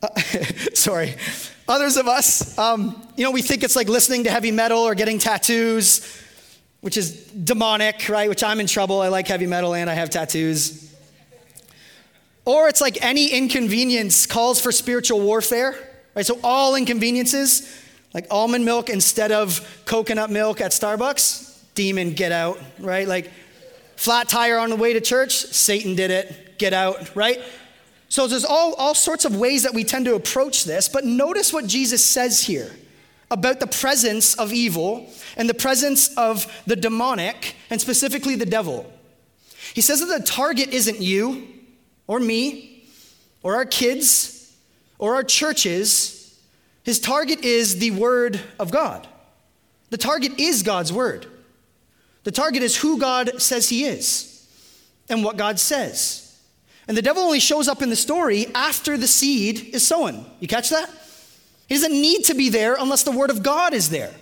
Uh, 0.03 0.09
sorry. 0.75 1.15
Others 1.73 1.97
of 1.97 2.07
us, 2.07 2.59
um, 2.59 3.03
you 3.17 3.25
know, 3.25 3.31
we 3.31 3.41
think 3.41 3.63
it's 3.65 3.77
like 3.77 3.89
listening 3.89 4.25
to 4.25 4.31
heavy 4.31 4.51
metal 4.51 4.81
or 4.81 4.95
getting 4.95 5.19
tattoos, 5.19 6.07
which 6.83 6.99
is 6.99 7.25
demonic, 7.29 8.11
right? 8.11 8.29
Which 8.29 8.45
I'm 8.45 8.61
in 8.61 8.67
trouble. 8.67 9.01
I 9.01 9.09
like 9.09 9.27
heavy 9.27 9.47
metal 9.47 9.73
and 9.75 9.89
I 9.89 9.95
have 9.95 10.11
tattoos. 10.11 10.95
Or 12.45 12.69
it's 12.69 12.83
like 12.83 13.03
any 13.03 13.33
inconvenience 13.33 14.27
calls 14.27 14.61
for 14.61 14.71
spiritual 14.71 15.23
warfare. 15.23 15.75
Right? 16.15 16.27
So 16.27 16.39
all 16.45 16.75
inconveniences, 16.75 17.83
like 18.13 18.27
almond 18.31 18.67
milk 18.67 18.91
instead 18.91 19.33
of 19.33 19.83
coconut 19.87 20.29
milk 20.29 20.61
at 20.61 20.73
Starbucks, 20.73 21.59
demon, 21.75 22.13
get 22.13 22.33
out, 22.33 22.61
right? 22.81 23.09
Like 23.09 23.31
flat 23.97 24.29
tire 24.29 24.59
on 24.59 24.69
the 24.69 24.77
way 24.77 24.93
to 24.93 25.01
church, 25.01 25.33
Satan 25.33 25.95
did 25.95 26.11
it, 26.11 26.59
get 26.59 26.75
out, 26.75 27.17
right? 27.17 27.41
So 28.13 28.27
there's 28.27 28.45
all, 28.45 28.75
all 28.75 28.95
sorts 28.95 29.25
of 29.25 29.37
ways 29.37 29.63
that 29.63 29.73
we 29.73 29.85
tend 29.85 30.05
to 30.05 30.15
approach 30.15 30.65
this, 30.65 30.87
but 30.87 31.07
notice 31.07 31.51
what 31.51 31.67
Jesus 31.67 32.05
says 32.05 32.43
here 32.43 32.71
about 33.31 33.59
the 33.59 33.67
presence 33.67 34.35
of 34.35 34.53
evil 34.53 35.11
and 35.35 35.49
the 35.49 35.55
presence 35.55 36.15
of 36.19 36.47
the 36.67 36.77
demonic, 36.77 37.57
and 37.71 37.81
specifically 37.81 38.37
the 38.37 38.45
devil. 38.45 38.93
He 39.73 39.81
says 39.81 40.01
that 40.01 40.19
the 40.19 40.27
target 40.27 40.75
isn't 40.75 41.01
you 41.01 41.49
or 42.07 42.21
me 42.21 42.85
or 43.43 43.57
our 43.57 43.65
kids 43.65 44.55
or 44.99 45.15
our 45.15 45.25
churches, 45.25 46.39
his 46.83 47.01
target 47.01 47.47
is 47.47 47.79
the 47.79 47.93
Word 47.93 48.39
of 48.59 48.71
God. 48.71 49.09
The 49.89 49.97
target 49.97 50.39
is 50.39 50.63
God's 50.63 50.93
Word. 50.93 51.25
The 52.25 52.31
target 52.31 52.63
is 52.63 52.77
who 52.77 52.99
God 52.99 53.41
says 53.41 53.71
He 53.71 53.87
is 53.87 54.47
and 55.09 55.25
what 55.25 55.39
God 55.39 55.59
says. 55.59 56.22
And 56.89 56.97
the 56.97 57.03
devil 57.03 57.23
only 57.23 57.41
shows 57.41 57.69
up 57.69 57.83
in 57.83 57.91
the 57.91 57.97
story 57.97 58.47
after 58.55 58.97
the 58.97 59.07
seed 59.07 59.75
is 59.75 59.87
sown. 59.87 60.27
You 60.41 60.49
catch 60.49 60.71
that? 60.71 60.91
He 61.69 61.75
doesn't 61.75 61.93
need 61.93 62.25
to 62.25 62.35
be 62.35 62.49
there 62.49 62.77
unless 62.79 63.03
the 63.05 63.13
Word 63.13 63.31
of 63.31 63.43
God 63.43 63.73
is 63.73 63.89
there. 63.89 64.13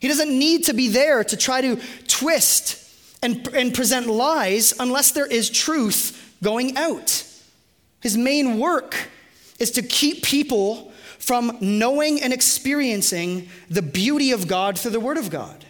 He 0.00 0.08
doesn't 0.08 0.30
need 0.30 0.64
to 0.64 0.72
be 0.72 0.88
there 0.88 1.22
to 1.24 1.36
try 1.36 1.60
to 1.60 1.78
twist 2.06 2.76
and, 3.22 3.46
and 3.48 3.74
present 3.74 4.06
lies 4.06 4.72
unless 4.78 5.10
there 5.10 5.26
is 5.26 5.50
truth 5.50 6.36
going 6.42 6.76
out. 6.76 7.24
His 8.00 8.16
main 8.16 8.58
work 8.58 8.96
is 9.58 9.72
to 9.72 9.82
keep 9.82 10.22
people 10.22 10.90
from 11.18 11.58
knowing 11.60 12.22
and 12.22 12.32
experiencing 12.32 13.48
the 13.68 13.82
beauty 13.82 14.32
of 14.32 14.48
God 14.48 14.78
through 14.78 14.92
the 14.92 15.00
Word 15.00 15.18
of 15.18 15.28
God. 15.28 15.66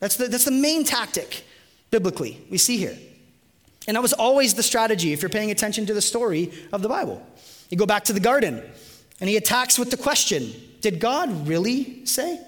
That's 0.00 0.16
the, 0.16 0.28
that's 0.28 0.46
the 0.46 0.50
main 0.50 0.84
tactic 0.84 1.44
biblically 1.90 2.40
we 2.50 2.56
see 2.56 2.78
here. 2.78 2.96
And 3.86 3.96
that 3.96 4.02
was 4.02 4.12
always 4.12 4.54
the 4.54 4.62
strategy 4.62 5.12
if 5.12 5.22
you're 5.22 5.28
paying 5.28 5.50
attention 5.50 5.86
to 5.86 5.94
the 5.94 6.02
story 6.02 6.52
of 6.72 6.82
the 6.82 6.88
Bible. 6.88 7.24
You 7.68 7.76
go 7.76 7.86
back 7.86 8.04
to 8.04 8.12
the 8.12 8.20
garden, 8.20 8.62
and 9.20 9.28
he 9.28 9.36
attacks 9.36 9.78
with 9.78 9.90
the 9.90 9.96
question 9.96 10.52
Did 10.80 11.00
God 11.00 11.48
really 11.48 12.04
say? 12.06 12.40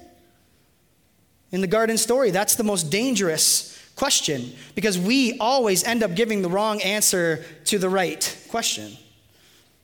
In 1.51 1.61
the 1.61 1.67
garden 1.67 1.97
story, 1.99 2.31
that's 2.31 2.57
the 2.57 2.65
most 2.65 2.91
dangerous 2.91 3.79
question 3.97 4.53
because 4.75 4.99
we 4.99 5.39
always 5.39 5.85
end 5.85 6.03
up 6.03 6.15
giving 6.15 6.43
the 6.43 6.49
wrong 6.49 6.83
answer 6.83 7.45
to 7.67 7.79
the 7.79 7.89
right 7.89 8.37
question. 8.49 8.97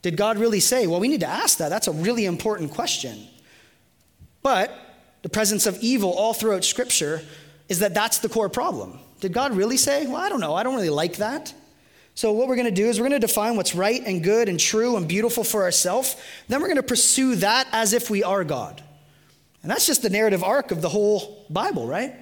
Did 0.01 0.17
God 0.17 0.37
really 0.37 0.59
say? 0.59 0.87
Well, 0.87 0.99
we 0.99 1.07
need 1.07 1.21
to 1.21 1.27
ask 1.27 1.59
that. 1.59 1.69
That's 1.69 1.87
a 1.87 1.91
really 1.91 2.25
important 2.25 2.71
question. 2.71 3.27
But 4.41 4.77
the 5.21 5.29
presence 5.29 5.65
of 5.65 5.77
evil 5.81 6.11
all 6.11 6.33
throughout 6.33 6.63
Scripture 6.63 7.21
is 7.69 7.79
that 7.79 7.93
that's 7.93 8.17
the 8.17 8.29
core 8.29 8.49
problem. 8.49 8.99
Did 9.21 9.33
God 9.33 9.55
really 9.55 9.77
say? 9.77 10.05
Well, 10.05 10.17
I 10.17 10.27
don't 10.27 10.41
know. 10.41 10.53
I 10.53 10.63
don't 10.63 10.75
really 10.75 10.89
like 10.89 11.17
that. 11.17 11.53
So, 12.13 12.33
what 12.33 12.49
we're 12.49 12.55
going 12.55 12.67
to 12.67 12.71
do 12.71 12.87
is 12.87 12.99
we're 12.99 13.07
going 13.07 13.21
to 13.21 13.25
define 13.25 13.55
what's 13.55 13.73
right 13.73 14.01
and 14.05 14.21
good 14.21 14.49
and 14.49 14.59
true 14.59 14.97
and 14.97 15.07
beautiful 15.07 15.43
for 15.43 15.63
ourselves. 15.63 16.17
Then 16.49 16.59
we're 16.59 16.67
going 16.67 16.77
to 16.77 16.83
pursue 16.83 17.35
that 17.35 17.67
as 17.71 17.93
if 17.93 18.09
we 18.09 18.23
are 18.23 18.43
God. 18.43 18.83
And 19.61 19.71
that's 19.71 19.87
just 19.87 20.01
the 20.01 20.09
narrative 20.09 20.43
arc 20.43 20.71
of 20.71 20.81
the 20.81 20.89
whole 20.89 21.45
Bible, 21.49 21.87
right? 21.87 22.13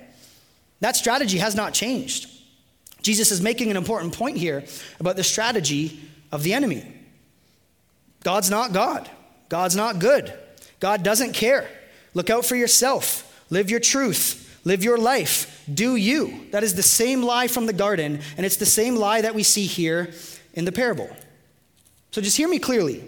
That 0.81 0.95
strategy 0.95 1.39
has 1.39 1.55
not 1.55 1.73
changed. 1.73 2.29
Jesus 3.01 3.31
is 3.31 3.41
making 3.41 3.71
an 3.71 3.77
important 3.77 4.13
point 4.13 4.38
here 4.38 4.65
about 4.99 5.15
the 5.15 5.23
strategy 5.23 5.99
of 6.31 6.43
the 6.43 6.53
enemy. 6.53 6.85
God's 8.23 8.51
not 8.51 8.73
God. 8.73 9.09
God's 9.47 9.75
not 9.75 9.99
good. 9.99 10.33
God 10.79 11.01
doesn't 11.01 11.33
care. 11.33 11.67
Look 12.13 12.29
out 12.29 12.45
for 12.45 12.55
yourself. 12.55 13.25
Live 13.49 13.71
your 13.71 13.79
truth. 13.79 14.59
Live 14.65 14.83
your 14.83 14.97
life. 14.97 15.58
Do 15.73 15.95
you. 15.95 16.47
That 16.51 16.63
is 16.63 16.75
the 16.75 16.84
same 16.84 17.21
lie 17.23 17.47
from 17.47 17.65
the 17.65 17.73
garden, 17.73 18.19
and 18.38 18.45
it's 18.45 18.58
the 18.58 18.65
same 18.65 18.95
lie 18.95 19.21
that 19.21 19.36
we 19.36 19.43
see 19.43 19.65
here 19.65 20.13
in 20.53 20.65
the 20.65 20.71
parable. 20.71 21.10
So 22.12 22.21
just 22.21 22.38
hear 22.38 22.47
me 22.47 22.60
clearly. 22.60 23.03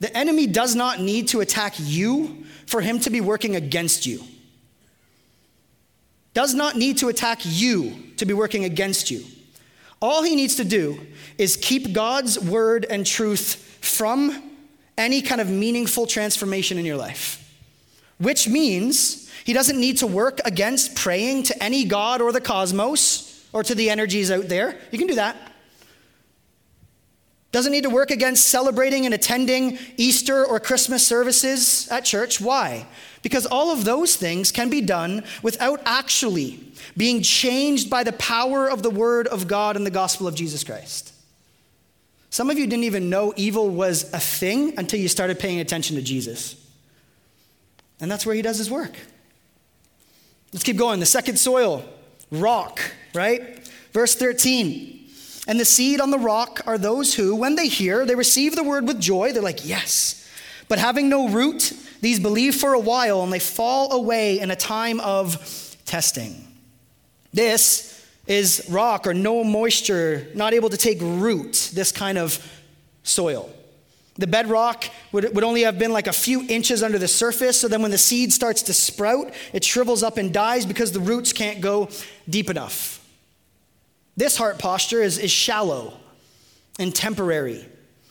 The 0.00 0.16
enemy 0.16 0.46
does 0.46 0.74
not 0.74 1.00
need 1.00 1.28
to 1.28 1.40
attack 1.40 1.74
you 1.76 2.44
for 2.66 2.80
him 2.80 3.00
to 3.00 3.10
be 3.10 3.20
working 3.20 3.56
against 3.56 4.06
you. 4.06 4.22
Does 6.32 6.54
not 6.54 6.76
need 6.76 6.98
to 6.98 7.08
attack 7.08 7.40
you 7.44 8.12
to 8.16 8.24
be 8.24 8.32
working 8.32 8.64
against 8.64 9.10
you. 9.10 9.24
All 10.00 10.22
he 10.22 10.34
needs 10.36 10.56
to 10.56 10.64
do 10.64 11.06
is 11.36 11.56
keep 11.56 11.92
God's 11.92 12.38
word 12.38 12.86
and 12.88 13.04
truth 13.04 13.56
from 13.82 14.50
any 14.96 15.20
kind 15.22 15.40
of 15.40 15.50
meaningful 15.50 16.06
transformation 16.06 16.78
in 16.78 16.86
your 16.86 16.96
life. 16.96 17.36
Which 18.18 18.48
means 18.48 19.29
he 19.44 19.52
doesn't 19.52 19.78
need 19.78 19.98
to 19.98 20.06
work 20.06 20.40
against 20.44 20.96
praying 20.96 21.44
to 21.44 21.62
any 21.62 21.84
God 21.84 22.20
or 22.20 22.32
the 22.32 22.40
cosmos 22.40 23.46
or 23.52 23.62
to 23.62 23.74
the 23.74 23.90
energies 23.90 24.30
out 24.30 24.48
there. 24.48 24.78
You 24.90 24.98
can 24.98 25.08
do 25.08 25.14
that. 25.16 25.36
Doesn't 27.52 27.72
need 27.72 27.82
to 27.82 27.90
work 27.90 28.12
against 28.12 28.46
celebrating 28.46 29.06
and 29.06 29.14
attending 29.14 29.78
Easter 29.96 30.44
or 30.44 30.60
Christmas 30.60 31.04
services 31.04 31.88
at 31.88 32.04
church. 32.04 32.40
Why? 32.40 32.86
Because 33.22 33.44
all 33.44 33.72
of 33.72 33.84
those 33.84 34.14
things 34.14 34.52
can 34.52 34.70
be 34.70 34.80
done 34.80 35.24
without 35.42 35.80
actually 35.84 36.60
being 36.96 37.22
changed 37.22 37.90
by 37.90 38.04
the 38.04 38.12
power 38.12 38.68
of 38.68 38.84
the 38.84 38.90
Word 38.90 39.26
of 39.26 39.48
God 39.48 39.76
and 39.76 39.84
the 39.84 39.90
gospel 39.90 40.28
of 40.28 40.36
Jesus 40.36 40.62
Christ. 40.62 41.12
Some 42.30 42.50
of 42.50 42.58
you 42.58 42.68
didn't 42.68 42.84
even 42.84 43.10
know 43.10 43.34
evil 43.36 43.68
was 43.68 44.12
a 44.12 44.20
thing 44.20 44.78
until 44.78 45.00
you 45.00 45.08
started 45.08 45.40
paying 45.40 45.58
attention 45.58 45.96
to 45.96 46.02
Jesus. 46.02 46.54
And 48.00 48.08
that's 48.08 48.24
where 48.24 48.36
he 48.36 48.42
does 48.42 48.58
his 48.58 48.70
work. 48.70 48.94
Let's 50.52 50.64
keep 50.64 50.76
going. 50.76 51.00
The 51.00 51.06
second 51.06 51.38
soil, 51.38 51.84
rock, 52.30 52.80
right? 53.14 53.68
Verse 53.92 54.14
13. 54.14 55.08
And 55.46 55.58
the 55.58 55.64
seed 55.64 56.00
on 56.00 56.10
the 56.10 56.18
rock 56.18 56.60
are 56.66 56.78
those 56.78 57.14
who, 57.14 57.34
when 57.34 57.56
they 57.56 57.68
hear, 57.68 58.04
they 58.04 58.14
receive 58.14 58.54
the 58.54 58.62
word 58.62 58.86
with 58.86 59.00
joy. 59.00 59.32
They're 59.32 59.42
like, 59.42 59.66
yes. 59.66 60.28
But 60.68 60.78
having 60.78 61.08
no 61.08 61.28
root, 61.28 61.72
these 62.00 62.20
believe 62.20 62.54
for 62.54 62.74
a 62.74 62.78
while 62.78 63.22
and 63.22 63.32
they 63.32 63.40
fall 63.40 63.92
away 63.92 64.38
in 64.38 64.50
a 64.50 64.56
time 64.56 65.00
of 65.00 65.76
testing. 65.84 66.46
This 67.32 68.06
is 68.26 68.66
rock 68.70 69.06
or 69.06 69.14
no 69.14 69.42
moisture, 69.42 70.28
not 70.34 70.54
able 70.54 70.70
to 70.70 70.76
take 70.76 70.98
root, 71.00 71.70
this 71.74 71.90
kind 71.90 72.18
of 72.18 72.38
soil. 73.02 73.50
The 74.20 74.26
bedrock 74.26 74.84
would, 75.12 75.34
would 75.34 75.44
only 75.44 75.62
have 75.62 75.78
been 75.78 75.94
like 75.94 76.06
a 76.06 76.12
few 76.12 76.46
inches 76.46 76.82
under 76.82 76.98
the 76.98 77.08
surface, 77.08 77.58
so 77.58 77.68
then 77.68 77.80
when 77.80 77.90
the 77.90 77.96
seed 77.96 78.34
starts 78.34 78.60
to 78.64 78.74
sprout, 78.74 79.32
it 79.54 79.64
shrivels 79.64 80.02
up 80.02 80.18
and 80.18 80.30
dies 80.30 80.66
because 80.66 80.92
the 80.92 81.00
roots 81.00 81.32
can't 81.32 81.62
go 81.62 81.88
deep 82.28 82.50
enough. 82.50 83.02
This 84.18 84.36
heart 84.36 84.58
posture 84.58 85.02
is, 85.02 85.16
is 85.16 85.30
shallow 85.30 85.94
and 86.78 86.94
temporary. 86.94 87.64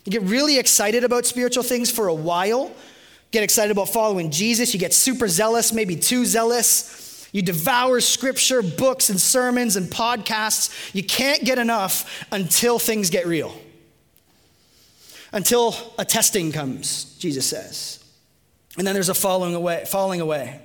You 0.04 0.10
get 0.10 0.22
really 0.22 0.58
excited 0.58 1.04
about 1.04 1.26
spiritual 1.26 1.62
things 1.62 1.92
for 1.92 2.08
a 2.08 2.14
while, 2.14 2.72
get 3.30 3.44
excited 3.44 3.70
about 3.70 3.90
following 3.90 4.32
Jesus, 4.32 4.74
you 4.74 4.80
get 4.80 4.92
super 4.92 5.28
zealous, 5.28 5.72
maybe 5.72 5.94
too 5.94 6.26
zealous. 6.26 7.28
You 7.30 7.42
devour 7.42 8.00
scripture, 8.00 8.60
books, 8.60 9.10
and 9.10 9.20
sermons 9.20 9.76
and 9.76 9.86
podcasts. 9.86 10.92
You 10.92 11.04
can't 11.04 11.44
get 11.44 11.60
enough 11.60 12.26
until 12.32 12.80
things 12.80 13.10
get 13.10 13.28
real. 13.28 13.54
Until 15.32 15.74
a 15.98 16.04
testing 16.04 16.52
comes, 16.52 17.16
Jesus 17.18 17.46
says. 17.46 18.04
And 18.76 18.86
then 18.86 18.94
there's 18.94 19.08
a 19.08 19.14
falling 19.14 19.54
away, 19.54 19.84
falling 19.86 20.20
away. 20.20 20.60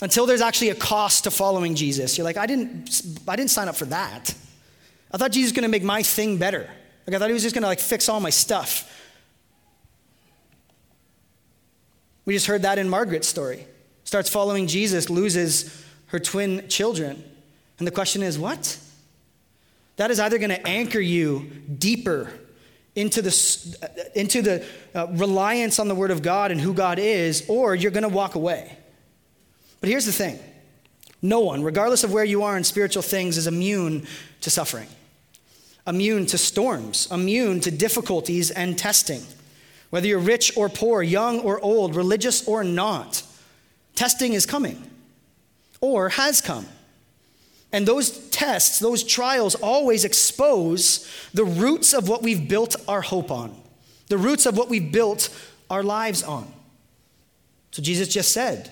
Until 0.00 0.26
there's 0.26 0.40
actually 0.40 0.70
a 0.70 0.74
cost 0.74 1.24
to 1.24 1.30
following 1.30 1.74
Jesus. 1.74 2.18
You're 2.18 2.24
like, 2.24 2.36
I 2.36 2.46
didn't, 2.46 3.02
I 3.28 3.36
didn't 3.36 3.50
sign 3.50 3.68
up 3.68 3.76
for 3.76 3.84
that. 3.86 4.34
I 5.12 5.18
thought 5.18 5.30
Jesus 5.30 5.52
was 5.52 5.56
gonna 5.56 5.68
make 5.68 5.84
my 5.84 6.02
thing 6.02 6.38
better. 6.38 6.68
Like 7.06 7.14
I 7.14 7.18
thought 7.18 7.28
he 7.28 7.34
was 7.34 7.42
just 7.42 7.54
gonna 7.54 7.66
like 7.66 7.80
fix 7.80 8.08
all 8.08 8.18
my 8.18 8.30
stuff. 8.30 8.88
We 12.24 12.34
just 12.34 12.46
heard 12.46 12.62
that 12.62 12.78
in 12.78 12.88
Margaret's 12.88 13.28
story 13.28 13.66
starts 14.04 14.28
following 14.28 14.66
Jesus, 14.66 15.08
loses 15.08 15.84
her 16.06 16.18
twin 16.18 16.68
children. 16.68 17.24
And 17.78 17.86
the 17.86 17.90
question 17.92 18.22
is, 18.22 18.38
what? 18.38 18.78
That 19.96 20.10
is 20.10 20.20
either 20.20 20.38
going 20.38 20.50
to 20.50 20.66
anchor 20.66 21.00
you 21.00 21.50
deeper 21.78 22.30
into 22.94 23.22
the, 23.22 24.10
into 24.14 24.42
the 24.42 24.64
uh, 24.94 25.06
reliance 25.12 25.78
on 25.78 25.88
the 25.88 25.94
Word 25.94 26.10
of 26.10 26.22
God 26.22 26.50
and 26.50 26.60
who 26.60 26.74
God 26.74 26.98
is, 26.98 27.44
or 27.48 27.74
you're 27.74 27.90
going 27.90 28.02
to 28.02 28.08
walk 28.08 28.34
away. 28.34 28.76
But 29.80 29.88
here's 29.88 30.06
the 30.06 30.12
thing 30.12 30.38
no 31.20 31.40
one, 31.40 31.62
regardless 31.62 32.04
of 32.04 32.12
where 32.12 32.24
you 32.24 32.42
are 32.42 32.56
in 32.56 32.64
spiritual 32.64 33.02
things, 33.02 33.36
is 33.36 33.46
immune 33.46 34.06
to 34.42 34.50
suffering, 34.50 34.88
immune 35.86 36.26
to 36.26 36.38
storms, 36.38 37.08
immune 37.10 37.60
to 37.60 37.70
difficulties 37.70 38.50
and 38.50 38.78
testing. 38.78 39.22
Whether 39.90 40.06
you're 40.06 40.18
rich 40.18 40.56
or 40.56 40.68
poor, 40.70 41.02
young 41.02 41.40
or 41.40 41.60
old, 41.60 41.94
religious 41.94 42.48
or 42.48 42.64
not, 42.64 43.22
Testing 43.94 44.32
is 44.32 44.46
coming 44.46 44.82
or 45.80 46.08
has 46.10 46.40
come. 46.40 46.66
And 47.72 47.88
those 47.88 48.28
tests, 48.28 48.78
those 48.78 49.02
trials 49.02 49.54
always 49.54 50.04
expose 50.04 51.08
the 51.32 51.44
roots 51.44 51.94
of 51.94 52.08
what 52.08 52.22
we've 52.22 52.46
built 52.46 52.76
our 52.86 53.00
hope 53.00 53.30
on, 53.30 53.56
the 54.08 54.18
roots 54.18 54.44
of 54.44 54.56
what 54.56 54.68
we've 54.68 54.92
built 54.92 55.30
our 55.70 55.82
lives 55.82 56.22
on. 56.22 56.52
So 57.70 57.82
Jesus 57.82 58.08
just 58.08 58.32
said, 58.32 58.70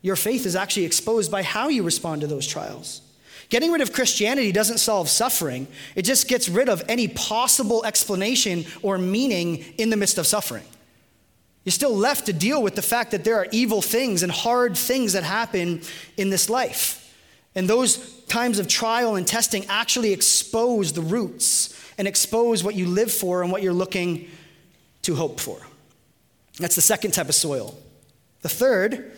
Your 0.00 0.16
faith 0.16 0.46
is 0.46 0.56
actually 0.56 0.86
exposed 0.86 1.30
by 1.30 1.42
how 1.42 1.68
you 1.68 1.82
respond 1.82 2.22
to 2.22 2.26
those 2.26 2.46
trials. 2.46 3.02
Getting 3.50 3.72
rid 3.72 3.82
of 3.82 3.92
Christianity 3.92 4.52
doesn't 4.52 4.78
solve 4.78 5.08
suffering, 5.08 5.66
it 5.94 6.02
just 6.02 6.26
gets 6.28 6.48
rid 6.48 6.68
of 6.68 6.82
any 6.88 7.08
possible 7.08 7.84
explanation 7.84 8.64
or 8.80 8.96
meaning 8.96 9.64
in 9.76 9.90
the 9.90 9.96
midst 9.96 10.18
of 10.18 10.26
suffering. 10.26 10.64
You're 11.64 11.72
still 11.72 11.94
left 11.94 12.26
to 12.26 12.32
deal 12.32 12.62
with 12.62 12.74
the 12.74 12.82
fact 12.82 13.10
that 13.10 13.24
there 13.24 13.36
are 13.36 13.46
evil 13.52 13.82
things 13.82 14.22
and 14.22 14.32
hard 14.32 14.78
things 14.78 15.12
that 15.12 15.24
happen 15.24 15.82
in 16.16 16.30
this 16.30 16.48
life. 16.48 16.96
And 17.54 17.68
those 17.68 18.19
times 18.30 18.60
of 18.60 18.68
trial 18.68 19.16
and 19.16 19.26
testing 19.26 19.66
actually 19.68 20.12
expose 20.12 20.92
the 20.92 21.02
roots 21.02 21.76
and 21.98 22.06
expose 22.06 22.62
what 22.62 22.76
you 22.76 22.86
live 22.86 23.10
for 23.10 23.42
and 23.42 23.50
what 23.50 23.60
you're 23.60 23.72
looking 23.72 24.28
to 25.02 25.16
hope 25.16 25.40
for. 25.40 25.58
That's 26.58 26.76
the 26.76 26.80
second 26.80 27.10
type 27.10 27.28
of 27.28 27.34
soil. 27.34 27.76
The 28.42 28.48
third, 28.48 29.12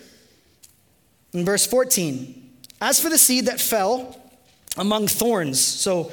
in 1.32 1.44
verse 1.44 1.66
14, 1.66 2.50
as 2.80 3.00
for 3.00 3.10
the 3.10 3.18
seed 3.18 3.46
that 3.46 3.60
fell 3.60 4.18
among 4.76 5.08
thorns, 5.08 5.60
so 5.60 6.10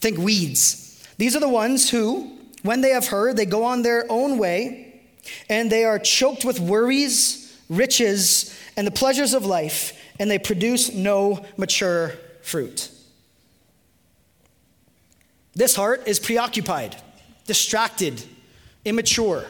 think 0.00 0.18
weeds, 0.18 1.06
these 1.18 1.36
are 1.36 1.40
the 1.40 1.48
ones 1.48 1.88
who, 1.88 2.36
when 2.62 2.80
they 2.80 2.90
have 2.90 3.06
heard, 3.06 3.36
they 3.36 3.46
go 3.46 3.64
on 3.64 3.82
their 3.82 4.04
own 4.10 4.38
way 4.38 5.02
and 5.48 5.70
they 5.70 5.84
are 5.84 5.98
choked 5.98 6.44
with 6.44 6.58
worries, 6.58 7.56
riches, 7.68 8.58
and 8.76 8.86
the 8.86 8.90
pleasures 8.90 9.34
of 9.34 9.46
life, 9.46 9.96
and 10.18 10.30
they 10.30 10.38
produce 10.38 10.92
no 10.92 11.44
mature 11.56 12.14
fruit. 12.50 12.90
This 15.54 15.76
heart 15.76 16.06
is 16.06 16.18
preoccupied, 16.18 16.96
distracted, 17.46 18.22
immature. 18.84 19.44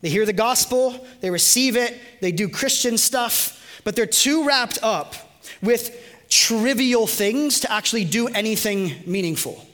They 0.00 0.10
hear 0.10 0.26
the 0.26 0.32
gospel, 0.32 1.04
they 1.20 1.30
receive 1.30 1.76
it, 1.76 1.98
they 2.20 2.32
do 2.32 2.48
Christian 2.48 2.98
stuff, 2.98 3.80
but 3.84 3.96
they're 3.96 4.06
too 4.06 4.46
wrapped 4.46 4.78
up 4.82 5.14
with 5.62 6.00
trivial 6.28 7.06
things 7.06 7.60
to 7.60 7.72
actually 7.72 8.04
do 8.04 8.28
anything 8.28 8.94
meaningful. 9.06 9.64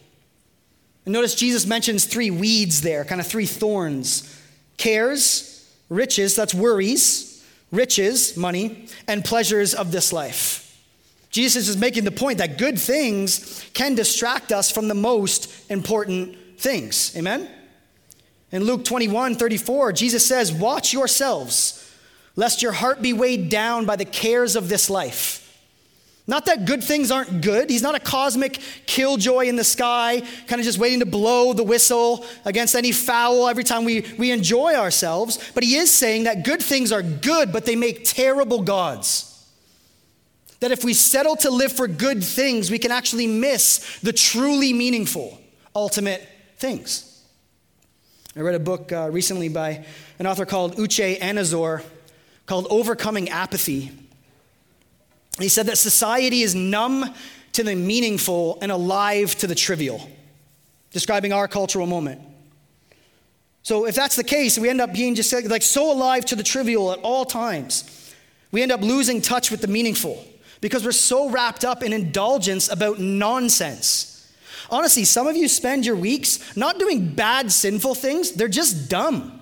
And 1.05 1.13
notice 1.13 1.35
Jesus 1.35 1.67
mentions 1.67 2.05
three 2.05 2.31
weeds 2.31 2.81
there, 2.81 3.05
kind 3.05 3.21
of 3.21 3.27
three 3.27 3.47
thorns 3.47 4.37
cares, 4.77 5.71
riches, 5.91 6.37
that's 6.37 6.55
worries, 6.55 7.45
riches, 7.71 8.35
money, 8.35 8.87
and 9.07 9.23
pleasures 9.25 9.75
of 9.75 9.93
this 9.93 10.11
life. 10.11 10.70
Jesus 11.31 11.69
is 11.69 11.77
making 11.77 12.05
the 12.05 12.11
point 12.11 12.39
that 12.39 12.59
good 12.59 12.79
things 12.79 13.65
can 13.73 13.95
distract 13.95 14.53
us 14.53 14.71
from 14.71 14.89
the 14.89 14.95
most 14.95 15.71
important 15.71 16.37
things. 16.59 17.17
Amen? 17.17 17.49
In 18.53 18.65
Luke 18.65 18.85
21 18.85 19.37
34, 19.37 19.93
Jesus 19.93 20.27
says, 20.27 20.53
Watch 20.53 20.93
yourselves, 20.93 21.89
lest 22.35 22.63
your 22.63 22.73
heart 22.73 23.01
be 23.01 23.13
weighed 23.13 23.49
down 23.49 23.87
by 23.87 23.95
the 23.97 24.05
cares 24.05 24.57
of 24.57 24.69
this 24.69 24.91
life. 24.91 25.47
Not 26.27 26.47
that 26.47 26.65
good 26.65 26.85
things 26.85 27.11
aren't 27.11 27.43
good. 27.43 27.71
He's 27.71 27.83
not 27.83 27.95
a 27.95 28.01
cosmic 28.01 28.61
killjoy 28.87 29.47
in 29.47 29.57
the 29.57 29.65
sky, 29.65 30.23
kind 30.47 30.61
of 30.61 30.65
just 30.65 30.79
waiting 30.79 31.01
to 31.01 31.07
blow 31.07 31.53
the 31.53 31.65
whistle 31.65 32.25
against 32.45 32.77
any 32.77 32.93
foul 32.93 33.49
every 33.49 33.65
time 33.65 33.85
we, 33.85 34.05
we 34.19 34.31
enjoy 34.31 34.75
ourselves. 34.75 35.51
But 35.55 35.65
he 35.65 35.77
is 35.77 35.93
saying 35.93 36.25
that 36.25 36.45
good 36.45 36.63
things 36.63 36.93
are 36.93 37.03
good, 37.03 37.53
but 37.53 37.65
they 37.65 37.75
make 37.75 38.05
terrible 38.05 38.63
gods. 38.63 39.30
That 40.61 40.73
if 40.73 40.85
we 40.85 40.95
settle 40.95 41.37
to 41.37 41.51
live 41.51 41.73
for 41.73 41.89
good 41.89 42.23
things, 42.23 42.71
we 42.71 42.79
can 42.79 42.93
actually 42.93 43.27
miss 43.27 43.99
the 44.01 44.13
truly 44.13 44.73
meaningful, 44.73 45.41
ultimate 45.75 46.27
things. 46.59 47.07
I 48.37 48.41
read 48.41 48.55
a 48.55 48.61
book 48.61 48.93
uh, 48.93 49.09
recently 49.11 49.49
by 49.49 49.85
an 50.19 50.27
author 50.27 50.47
called 50.47 50.77
Uche 50.77 51.19
Anizor 51.19 51.83
called 52.47 52.67
Overcoming 52.71 53.29
Apathy. 53.29 53.91
He 55.39 55.49
said 55.49 55.67
that 55.67 55.79
society 55.79 56.43
is 56.43 56.55
numb 56.55 57.15
to 57.53 57.65
the 57.65 57.75
meaningful 57.75 58.59
and 58.61 58.71
alive 58.71 59.35
to 59.37 59.47
the 59.47 59.55
trivial, 59.55 60.09
describing 60.93 61.33
our 61.33 61.49
cultural 61.49 61.87
moment. 61.87 62.21
So, 63.63 63.87
if 63.87 63.95
that's 63.95 64.17
the 64.17 64.25
case, 64.25 64.59
we 64.59 64.69
end 64.69 64.81
up 64.81 64.93
being 64.93 65.15
just 65.15 65.33
like 65.33 65.63
so 65.63 65.93
alive 65.93 66.25
to 66.27 66.37
the 66.37 66.43
trivial 66.43 66.93
at 66.93 66.99
all 67.01 67.25
times, 67.25 68.13
we 68.53 68.63
end 68.63 68.73
up 68.73 68.81
losing 68.81 69.21
touch 69.21 69.51
with 69.51 69.61
the 69.61 69.69
meaningful 69.69 70.25
because 70.61 70.85
we're 70.85 70.93
so 70.93 71.31
wrapped 71.31 71.65
up 71.65 71.83
in 71.83 71.93
indulgence 71.93 72.71
about 72.71 72.99
nonsense. 72.99 74.07
Honestly, 74.71 75.05
some 75.05 75.27
of 75.27 75.37
you 75.37 75.49
spend 75.49 75.85
your 75.85 75.97
weeks 75.97 76.57
not 76.57 76.79
doing 76.79 77.09
bad, 77.15 77.51
sinful 77.51 77.95
things, 77.95 78.33
they're 78.33 78.49
just 78.49 78.89
dumb, 78.89 79.41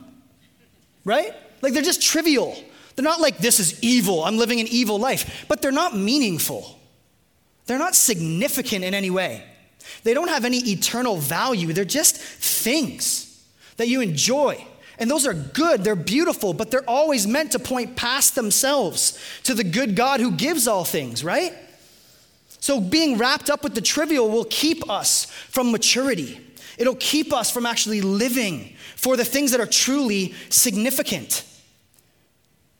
right? 1.04 1.34
Like 1.60 1.74
they're 1.74 1.82
just 1.82 2.02
trivial. 2.02 2.56
They're 2.94 3.04
not 3.04 3.20
like, 3.20 3.38
this 3.38 3.60
is 3.60 3.82
evil, 3.82 4.24
I'm 4.24 4.38
living 4.38 4.60
an 4.60 4.66
evil 4.68 4.98
life, 4.98 5.44
but 5.48 5.62
they're 5.62 5.70
not 5.70 5.96
meaningful. 5.96 6.78
They're 7.66 7.78
not 7.78 7.94
significant 7.94 8.84
in 8.84 8.94
any 8.94 9.10
way. 9.10 9.44
They 10.02 10.14
don't 10.14 10.28
have 10.28 10.44
any 10.44 10.58
eternal 10.58 11.16
value. 11.16 11.72
They're 11.72 11.84
just 11.84 12.16
things 12.16 13.46
that 13.76 13.88
you 13.88 14.00
enjoy. 14.00 14.66
And 14.98 15.10
those 15.10 15.26
are 15.26 15.34
good, 15.34 15.84
they're 15.84 15.94
beautiful, 15.94 16.52
but 16.52 16.70
they're 16.70 16.88
always 16.88 17.26
meant 17.26 17.52
to 17.52 17.58
point 17.58 17.96
past 17.96 18.34
themselves 18.34 19.18
to 19.44 19.54
the 19.54 19.64
good 19.64 19.94
God 19.94 20.20
who 20.20 20.32
gives 20.32 20.66
all 20.66 20.84
things, 20.84 21.22
right? 21.22 21.54
So 22.60 22.80
being 22.80 23.16
wrapped 23.16 23.48
up 23.48 23.62
with 23.62 23.74
the 23.74 23.80
trivial 23.80 24.28
will 24.28 24.46
keep 24.50 24.90
us 24.90 25.26
from 25.26 25.70
maturity. 25.70 26.40
It'll 26.76 26.96
keep 26.96 27.32
us 27.32 27.50
from 27.50 27.66
actually 27.66 28.00
living 28.00 28.74
for 28.96 29.16
the 29.16 29.24
things 29.24 29.52
that 29.52 29.60
are 29.60 29.66
truly 29.66 30.34
significant. 30.48 31.44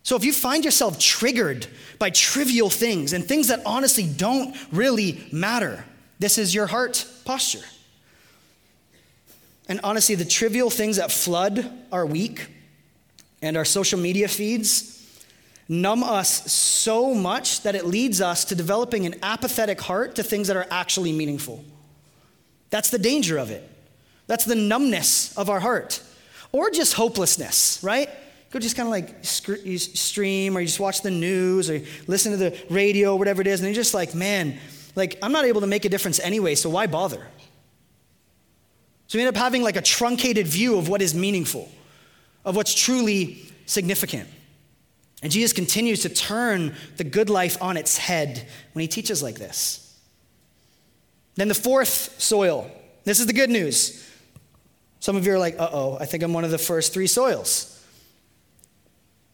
So 0.03 0.17
if 0.17 0.25
you 0.25 0.33
find 0.33 0.65
yourself 0.65 0.99
triggered 0.99 1.67
by 1.99 2.11
trivial 2.11 2.71
things 2.71 3.13
and 3.13 3.25
things 3.25 3.49
that 3.49 3.61
honestly 3.65 4.07
don't 4.07 4.57
really 4.73 5.25
matter, 5.31 5.85
this 6.19 6.39
is 6.39 6.55
your 6.55 6.67
heart 6.67 7.07
posture. 7.25 7.65
And 9.69 9.81
honestly, 9.85 10.15
the 10.15 10.25
trivial 10.25 10.71
things 10.71 10.97
that 10.97 11.13
flood 11.13 11.71
our 11.93 12.07
week 12.07 12.49
and 13.43 13.57
our 13.57 13.65
social 13.65 13.99
media 13.99 14.27
feeds 14.29 14.95
numb 15.69 16.03
us 16.03 16.51
so 16.51 17.15
much 17.15 17.63
that 17.63 17.75
it 17.75 17.85
leads 17.85 18.21
us 18.21 18.47
to 18.47 18.55
developing 18.55 19.05
an 19.05 19.17
apathetic 19.23 19.81
heart 19.81 20.15
to 20.15 20.23
things 20.23 20.49
that 20.49 20.57
are 20.57 20.67
actually 20.71 21.13
meaningful. 21.13 21.63
That's 22.71 22.89
the 22.91 22.99
danger 22.99 23.37
of 23.37 23.51
it. 23.51 23.69
That's 24.27 24.45
the 24.45 24.55
numbness 24.55 25.37
of 25.37 25.51
our 25.51 25.61
heart. 25.61 26.03
Or 26.53 26.71
just 26.71 26.95
hopelessness, 26.95 27.81
right? 27.83 28.09
Go 28.51 28.59
just 28.59 28.77
kind 28.77 28.87
of 28.87 28.91
like 28.91 29.17
stream 29.23 30.57
or 30.57 30.61
you 30.61 30.67
just 30.67 30.81
watch 30.81 31.03
the 31.03 31.11
news 31.11 31.69
or 31.69 31.83
listen 32.07 32.33
to 32.33 32.39
the 32.39 32.59
radio, 32.71 33.15
whatever 33.15 33.43
it 33.43 33.47
is, 33.47 33.61
and 33.61 33.67
you're 33.67 33.75
just 33.75 33.93
like, 33.93 34.15
man, 34.15 34.59
like 34.97 35.19
I'm 35.23 35.33
not 35.33 35.45
able 35.45 35.61
to 35.61 35.67
make 35.67 35.85
a 35.85 35.91
difference 35.91 36.19
anyway, 36.21 36.55
so 36.55 36.71
why 36.71 36.87
bother? 36.87 37.27
So 39.09 39.18
we 39.18 39.25
end 39.25 39.35
up 39.35 39.42
having 39.42 39.62
like 39.62 39.77
a 39.77 39.83
truncated 39.83 40.47
view 40.47 40.79
of 40.79 40.88
what 40.88 41.03
is 41.03 41.14
meaningful, 41.14 41.71
of 42.44 42.55
what's 42.55 42.75
truly 42.75 43.42
significant. 43.64 44.29
And 45.23 45.33
Jesus 45.33 45.53
continues 45.53 46.03
to 46.03 46.11
turn 46.11 46.75
the 46.99 47.05
good 47.05 47.29
life 47.29 47.61
on 47.61 47.77
its 47.77 47.97
head 47.97 48.47
when 48.75 48.83
he 48.83 48.88
teaches 48.88 49.23
like 49.23 49.37
this. 49.37 49.99
Then 51.35 51.49
the 51.49 51.55
fourth 51.55 52.21
soil. 52.21 52.71
This 53.05 53.18
is 53.18 53.27
the 53.27 53.33
good 53.33 53.51
news. 53.51 54.07
Some 55.01 55.16
of 55.16 55.27
you 55.27 55.33
are 55.33 55.38
like, 55.38 55.59
uh 55.59 55.71
oh, 55.73 55.97
I 55.99 56.05
think 56.05 56.23
I'm 56.23 56.35
one 56.35 56.44
of 56.44 56.51
the 56.51 56.59
first 56.59 56.92
three 56.92 57.07
soils. 57.07 57.75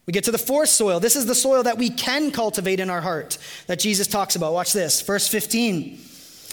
We 0.06 0.12
get 0.12 0.24
to 0.24 0.30
the 0.30 0.38
fourth 0.38 0.68
soil. 0.68 1.00
This 1.00 1.16
is 1.16 1.26
the 1.26 1.34
soil 1.34 1.64
that 1.64 1.78
we 1.78 1.90
can 1.90 2.30
cultivate 2.30 2.78
in 2.78 2.90
our 2.90 3.00
heart 3.00 3.38
that 3.66 3.80
Jesus 3.80 4.06
talks 4.06 4.36
about. 4.36 4.52
Watch 4.52 4.72
this, 4.72 5.00
verse 5.00 5.26
15. 5.26 5.98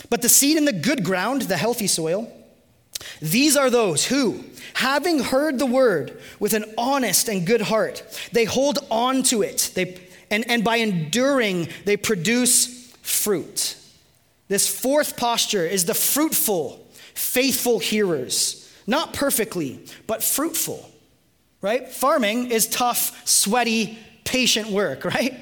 But 0.09 0.21
the 0.21 0.29
seed 0.29 0.57
in 0.57 0.65
the 0.65 0.73
good 0.73 1.03
ground, 1.03 1.43
the 1.43 1.57
healthy 1.57 1.87
soil, 1.87 2.31
these 3.21 3.55
are 3.55 3.69
those 3.69 4.05
who, 4.05 4.43
having 4.73 5.19
heard 5.19 5.59
the 5.59 5.65
word 5.65 6.19
with 6.39 6.53
an 6.53 6.65
honest 6.77 7.27
and 7.27 7.45
good 7.45 7.61
heart, 7.61 8.03
they 8.31 8.45
hold 8.45 8.79
on 8.89 9.23
to 9.23 9.41
it. 9.41 9.71
They, 9.75 9.99
and, 10.29 10.49
and 10.49 10.63
by 10.63 10.77
enduring, 10.77 11.69
they 11.85 11.97
produce 11.97 12.91
fruit. 13.01 13.75
This 14.47 14.67
fourth 14.67 15.17
posture 15.17 15.65
is 15.65 15.85
the 15.85 15.93
fruitful, 15.93 16.85
faithful 17.13 17.79
hearers. 17.79 18.57
Not 18.87 19.13
perfectly, 19.13 19.85
but 20.07 20.23
fruitful, 20.23 20.89
right? 21.61 21.87
Farming 21.87 22.51
is 22.51 22.67
tough, 22.67 23.27
sweaty, 23.27 23.97
patient 24.23 24.69
work, 24.69 25.05
right? 25.15 25.39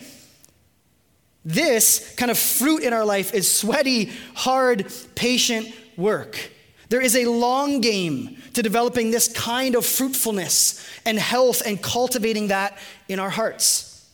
This 1.45 2.13
kind 2.15 2.29
of 2.29 2.37
fruit 2.37 2.83
in 2.83 2.93
our 2.93 3.05
life 3.05 3.33
is 3.33 3.49
sweaty, 3.49 4.11
hard, 4.35 4.91
patient 5.15 5.73
work. 5.97 6.51
There 6.89 7.01
is 7.01 7.15
a 7.15 7.25
long 7.25 7.81
game 7.81 8.37
to 8.55 8.63
developing 8.63 9.11
this 9.11 9.27
kind 9.27 9.75
of 9.75 9.85
fruitfulness 9.85 10.85
and 11.05 11.19
health 11.19 11.61
and 11.65 11.81
cultivating 11.81 12.47
that 12.47 12.77
in 13.07 13.19
our 13.19 13.29
hearts. 13.29 14.09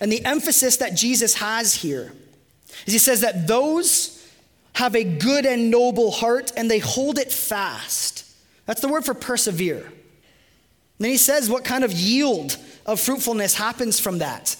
And 0.00 0.10
the 0.10 0.24
emphasis 0.24 0.78
that 0.78 0.94
Jesus 0.94 1.34
has 1.34 1.74
here 1.74 2.12
is 2.86 2.92
he 2.92 2.98
says 2.98 3.20
that 3.22 3.46
those 3.46 4.24
have 4.74 4.94
a 4.94 5.04
good 5.04 5.44
and 5.44 5.70
noble 5.70 6.10
heart 6.10 6.52
and 6.56 6.70
they 6.70 6.78
hold 6.78 7.18
it 7.18 7.32
fast. 7.32 8.24
That's 8.66 8.80
the 8.80 8.88
word 8.88 9.04
for 9.04 9.14
persevere. 9.14 9.92
Then 10.98 11.10
he 11.10 11.16
says 11.16 11.50
what 11.50 11.64
kind 11.64 11.84
of 11.84 11.92
yield 11.92 12.56
of 12.86 13.00
fruitfulness 13.00 13.54
happens 13.54 13.98
from 13.98 14.18
that. 14.18 14.56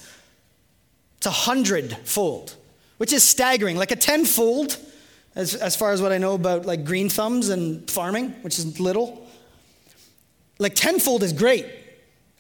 It's 1.19 1.27
a 1.27 1.31
hundredfold, 1.31 2.55
which 2.99 3.13
is 3.13 3.23
staggering. 3.23 3.77
Like 3.77 3.93
a 3.93 3.97
tenfold 3.97 4.77
as, 5.37 5.55
as 5.55 5.75
far 5.77 5.93
as 5.93 6.01
what 6.01 6.13
I 6.13 6.19
know 6.19 6.35
about 6.35 6.65
like 6.65 6.85
green 6.85 7.09
thumbs 7.09 7.49
and 7.49 7.89
farming, 7.91 8.31
which 8.43 8.59
is 8.59 8.79
little. 8.81 9.27
Like 10.59 10.75
tenfold 10.75 11.23
is 11.23 11.33
great, 11.33 11.67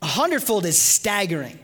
a 0.00 0.06
hundredfold 0.06 0.64
is 0.64 0.78
staggering. 0.78 1.58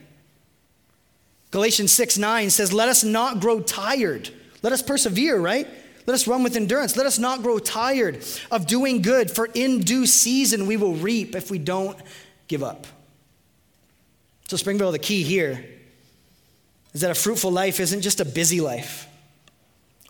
Galatians 1.51 1.93
6 1.93 2.19
9 2.19 2.51
says, 2.51 2.73
Let 2.73 2.89
us 2.89 3.05
not 3.05 3.41
grow 3.41 3.61
tired. 3.61 4.31
Let 4.63 4.73
us 4.73 4.83
persevere, 4.83 5.39
right? 5.39 5.67
Let 6.07 6.15
us 6.15 6.27
run 6.27 6.43
with 6.43 6.57
endurance. 6.57 6.97
Let 6.97 7.07
us 7.07 7.19
not 7.19 7.43
grow 7.43 7.59
tired 7.59 8.25
of 8.51 8.67
doing 8.67 9.03
good, 9.03 9.31
for 9.31 9.47
in 9.55 9.81
due 9.81 10.07
season 10.07 10.67
we 10.67 10.77
will 10.77 10.95
reap 10.95 11.35
if 11.37 11.51
we 11.51 11.59
don't 11.59 11.97
give 12.49 12.63
up. 12.63 12.87
So, 14.49 14.57
Springville, 14.57 14.91
the 14.91 14.99
key 14.99 15.23
here 15.23 15.65
is 16.93 17.03
that 17.03 17.11
a 17.11 17.15
fruitful 17.15 17.53
life 17.53 17.79
isn't 17.79 18.01
just 18.01 18.21
a 18.21 18.25
busy 18.25 18.61
life 18.61 19.07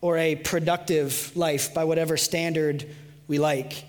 or 0.00 0.16
a 0.16 0.34
productive 0.36 1.32
life 1.34 1.74
by 1.74 1.84
whatever 1.84 2.16
standard 2.16 2.86
we 3.28 3.38
like, 3.38 3.84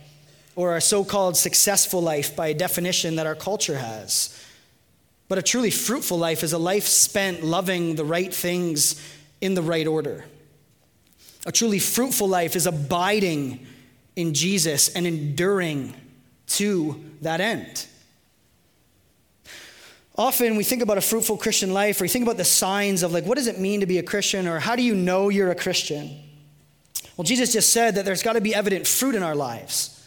or 0.56 0.76
a 0.76 0.82
so 0.82 1.04
called 1.04 1.38
successful 1.38 2.02
life 2.02 2.36
by 2.36 2.48
a 2.48 2.54
definition 2.54 3.16
that 3.16 3.26
our 3.26 3.36
culture 3.36 3.78
has. 3.78 4.38
But 5.28 5.38
a 5.38 5.42
truly 5.42 5.72
fruitful 5.72 6.18
life 6.18 6.44
is 6.44 6.52
a 6.52 6.58
life 6.58 6.88
spent 6.88 7.44
loving 7.44 7.96
the 7.96 8.04
right 8.04 8.34
things 8.34 9.02
in 9.40 9.54
the 9.54 9.62
right 9.62 9.88
order. 9.88 10.26
A 11.46 11.52
truly 11.52 11.80
fruitful 11.80 12.28
life 12.28 12.56
is 12.56 12.68
abiding 12.68 13.66
in 14.16 14.34
Jesus 14.34 14.90
and 14.90 15.08
enduring 15.08 15.94
to 16.48 17.04
that 17.22 17.40
end. 17.40 17.88
Often 20.18 20.58
we 20.58 20.64
think 20.64 20.82
about 20.82 20.98
a 20.98 21.02
fruitful 21.02 21.38
Christian 21.38 21.74
life 21.74 22.02
or 22.02 22.06
you 22.06 22.10
think 22.10 22.24
about 22.24 22.38
the 22.38 22.44
signs 22.44 23.02
of 23.02 23.14
like, 23.14 23.26
what 23.26 23.38
does 23.38 23.48
it 23.48 23.60
mean 23.60 23.80
to 23.80 23.86
be 23.86 23.98
a 23.98 24.04
Christian 24.04 24.48
or 24.48 24.60
how 24.60 24.76
do 24.76 24.84
you 24.84 24.94
know 24.94 25.30
you're 25.30 25.52
a 25.52 25.56
Christian? 25.56 26.20
Well, 27.16 27.24
Jesus 27.24 27.54
just 27.54 27.72
said 27.72 27.96
that 27.96 28.06
there's 28.06 28.24
got 28.24 28.34
to 28.34 28.42
be 28.42 28.54
evident 28.54 28.88
fruit 28.88 29.16
in 29.16 29.24
our 29.24 29.36
lives. 29.36 30.06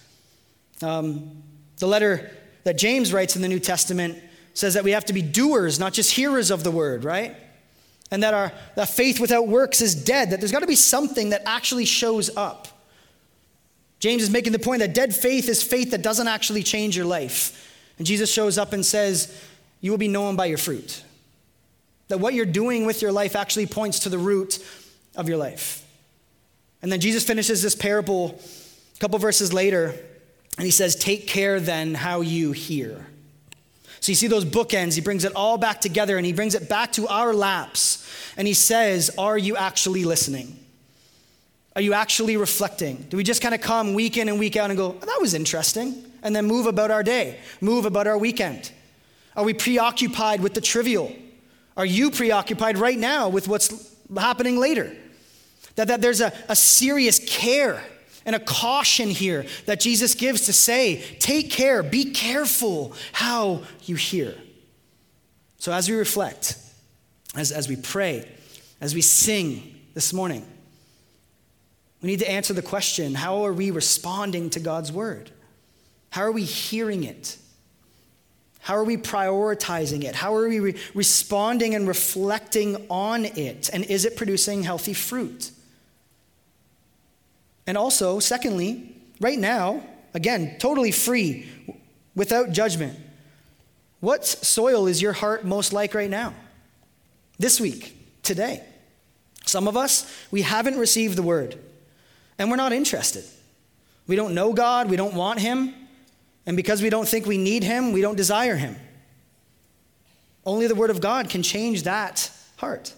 Um, 0.82 1.42
the 1.78 1.86
letter 1.86 2.30
that 2.64 2.76
James 2.76 3.12
writes 3.12 3.36
in 3.36 3.42
the 3.42 3.48
New 3.48 3.60
Testament 3.60 4.18
says 4.52 4.74
that 4.74 4.84
we 4.84 4.92
have 4.92 5.04
to 5.06 5.12
be 5.12 5.22
doers, 5.22 5.78
not 5.78 5.92
just 5.92 6.12
hearers 6.12 6.50
of 6.50 6.64
the 6.64 6.70
word, 6.70 7.04
right? 7.04 7.34
And 8.10 8.22
that 8.22 8.34
our 8.34 8.52
that 8.76 8.88
faith 8.88 9.18
without 9.18 9.48
works 9.48 9.80
is 9.80 9.94
dead, 9.94 10.30
that 10.30 10.40
there's 10.40 10.52
got 10.52 10.60
to 10.60 10.66
be 10.66 10.76
something 10.76 11.30
that 11.30 11.42
actually 11.46 11.84
shows 11.84 12.34
up. 12.36 12.68
James 13.98 14.22
is 14.22 14.30
making 14.30 14.52
the 14.52 14.58
point 14.58 14.80
that 14.80 14.94
dead 14.94 15.14
faith 15.14 15.48
is 15.48 15.62
faith 15.62 15.90
that 15.92 16.02
doesn't 16.02 16.28
actually 16.28 16.62
change 16.62 16.96
your 16.96 17.06
life. 17.06 17.72
And 17.98 18.06
Jesus 18.06 18.30
shows 18.30 18.58
up 18.58 18.72
and 18.72 18.84
says, 18.84 19.40
You 19.84 19.90
will 19.90 19.98
be 19.98 20.08
known 20.08 20.34
by 20.34 20.46
your 20.46 20.56
fruit. 20.56 21.04
That 22.08 22.18
what 22.18 22.32
you're 22.32 22.46
doing 22.46 22.86
with 22.86 23.02
your 23.02 23.12
life 23.12 23.36
actually 23.36 23.66
points 23.66 23.98
to 24.00 24.08
the 24.08 24.16
root 24.16 24.58
of 25.14 25.28
your 25.28 25.36
life. 25.36 25.86
And 26.80 26.90
then 26.90 27.00
Jesus 27.00 27.22
finishes 27.22 27.60
this 27.62 27.74
parable 27.74 28.40
a 28.96 28.98
couple 28.98 29.18
verses 29.18 29.52
later, 29.52 29.94
and 30.56 30.64
he 30.64 30.70
says, 30.70 30.96
Take 30.96 31.26
care 31.26 31.60
then 31.60 31.92
how 31.92 32.22
you 32.22 32.52
hear. 32.52 33.06
So 34.00 34.10
you 34.10 34.16
see 34.16 34.26
those 34.26 34.46
bookends, 34.46 34.94
he 34.94 35.02
brings 35.02 35.22
it 35.22 35.36
all 35.36 35.58
back 35.58 35.82
together 35.82 36.16
and 36.16 36.24
he 36.24 36.32
brings 36.32 36.54
it 36.54 36.66
back 36.66 36.92
to 36.92 37.06
our 37.08 37.34
laps. 37.34 38.10
And 38.38 38.48
he 38.48 38.54
says, 38.54 39.10
Are 39.18 39.36
you 39.36 39.54
actually 39.54 40.06
listening? 40.06 40.58
Are 41.76 41.82
you 41.82 41.92
actually 41.92 42.38
reflecting? 42.38 43.04
Do 43.10 43.18
we 43.18 43.22
just 43.22 43.42
kind 43.42 43.54
of 43.54 43.60
come 43.60 43.92
week 43.92 44.16
in 44.16 44.30
and 44.30 44.38
week 44.38 44.56
out 44.56 44.70
and 44.70 44.78
go, 44.78 44.96
oh, 44.98 45.04
that 45.04 45.18
was 45.20 45.34
interesting, 45.34 46.10
and 46.22 46.34
then 46.34 46.46
move 46.46 46.64
about 46.64 46.90
our 46.90 47.02
day, 47.02 47.38
move 47.60 47.84
about 47.84 48.06
our 48.06 48.16
weekend? 48.16 48.70
Are 49.36 49.44
we 49.44 49.54
preoccupied 49.54 50.40
with 50.40 50.54
the 50.54 50.60
trivial? 50.60 51.14
Are 51.76 51.86
you 51.86 52.10
preoccupied 52.10 52.78
right 52.78 52.98
now 52.98 53.28
with 53.28 53.48
what's 53.48 53.96
happening 54.16 54.58
later? 54.58 54.94
That, 55.76 55.88
that 55.88 56.00
there's 56.00 56.20
a, 56.20 56.32
a 56.48 56.54
serious 56.54 57.18
care 57.18 57.82
and 58.26 58.36
a 58.36 58.40
caution 58.40 59.10
here 59.10 59.44
that 59.66 59.80
Jesus 59.80 60.14
gives 60.14 60.42
to 60.42 60.52
say, 60.52 61.02
take 61.18 61.50
care, 61.50 61.82
be 61.82 62.12
careful 62.12 62.94
how 63.12 63.62
you 63.82 63.96
hear. 63.96 64.34
So 65.58 65.72
as 65.72 65.88
we 65.88 65.96
reflect, 65.96 66.56
as, 67.34 67.50
as 67.50 67.68
we 67.68 67.76
pray, 67.76 68.28
as 68.80 68.94
we 68.94 69.00
sing 69.00 69.80
this 69.94 70.12
morning, 70.12 70.46
we 72.00 72.08
need 72.08 72.20
to 72.20 72.30
answer 72.30 72.52
the 72.52 72.62
question 72.62 73.14
how 73.14 73.44
are 73.44 73.52
we 73.52 73.70
responding 73.70 74.50
to 74.50 74.60
God's 74.60 74.92
word? 74.92 75.30
How 76.10 76.22
are 76.22 76.32
we 76.32 76.44
hearing 76.44 77.02
it? 77.02 77.38
How 78.64 78.76
are 78.76 78.84
we 78.84 78.96
prioritizing 78.96 80.04
it? 80.04 80.14
How 80.14 80.34
are 80.34 80.48
we 80.48 80.58
re- 80.58 80.74
responding 80.94 81.74
and 81.74 81.86
reflecting 81.86 82.86
on 82.88 83.26
it? 83.26 83.68
And 83.70 83.84
is 83.84 84.06
it 84.06 84.16
producing 84.16 84.62
healthy 84.62 84.94
fruit? 84.94 85.50
And 87.66 87.76
also, 87.76 88.20
secondly, 88.20 88.96
right 89.20 89.38
now, 89.38 89.82
again, 90.14 90.56
totally 90.58 90.92
free, 90.92 91.46
without 92.14 92.52
judgment, 92.52 92.98
what 94.00 94.24
soil 94.24 94.86
is 94.86 95.02
your 95.02 95.12
heart 95.12 95.44
most 95.44 95.74
like 95.74 95.92
right 95.92 96.08
now? 96.08 96.32
This 97.38 97.60
week, 97.60 97.94
today. 98.22 98.64
Some 99.44 99.68
of 99.68 99.76
us, 99.76 100.10
we 100.30 100.40
haven't 100.40 100.78
received 100.78 101.16
the 101.16 101.22
word 101.22 101.58
and 102.38 102.50
we're 102.50 102.56
not 102.56 102.72
interested. 102.72 103.24
We 104.06 104.16
don't 104.16 104.32
know 104.32 104.54
God, 104.54 104.88
we 104.88 104.96
don't 104.96 105.14
want 105.14 105.40
Him, 105.40 105.74
and 106.46 106.56
because 106.56 106.82
we 106.82 106.90
don't 106.90 107.08
think 107.08 107.26
we 107.26 107.38
need 107.38 107.64
Him, 107.64 107.92
we 107.92 108.00
don't 108.00 108.16
desire 108.16 108.56
Him. 108.56 108.76
Only 110.44 110.66
the 110.66 110.74
Word 110.74 110.90
of 110.90 111.00
God 111.00 111.30
can 111.30 111.42
change 111.42 111.84
that 111.84 112.30
heart. 112.56 112.92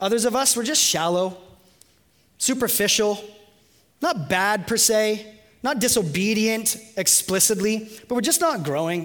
Others 0.00 0.24
of 0.24 0.36
us, 0.36 0.56
we're 0.56 0.64
just 0.64 0.82
shallow, 0.82 1.36
superficial, 2.38 3.22
not 4.00 4.28
bad 4.28 4.66
per 4.66 4.76
se, 4.76 5.26
not 5.62 5.78
disobedient 5.78 6.76
explicitly, 6.96 7.88
but 8.08 8.16
we're 8.16 8.20
just 8.20 8.40
not 8.40 8.64
growing. 8.64 9.04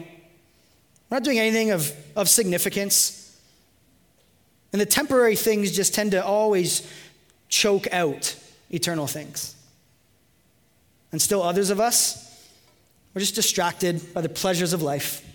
We're 1.09 1.17
not 1.17 1.23
doing 1.23 1.39
anything 1.39 1.71
of, 1.71 1.93
of 2.15 2.27
significance. 2.27 3.39
And 4.73 4.81
the 4.81 4.85
temporary 4.85 5.35
things 5.35 5.71
just 5.71 5.93
tend 5.93 6.11
to 6.11 6.25
always 6.25 6.91
choke 7.47 7.87
out 7.93 8.35
eternal 8.69 9.07
things. 9.07 9.55
And 11.11 11.21
still, 11.21 11.41
others 11.41 11.69
of 11.69 11.79
us, 11.79 12.26
we're 13.17 13.21
just 13.21 13.33
distracted 13.33 14.13
by 14.13 14.21
the 14.21 14.29
pleasures 14.29 14.73
of 14.73 14.83
life. 14.83 15.25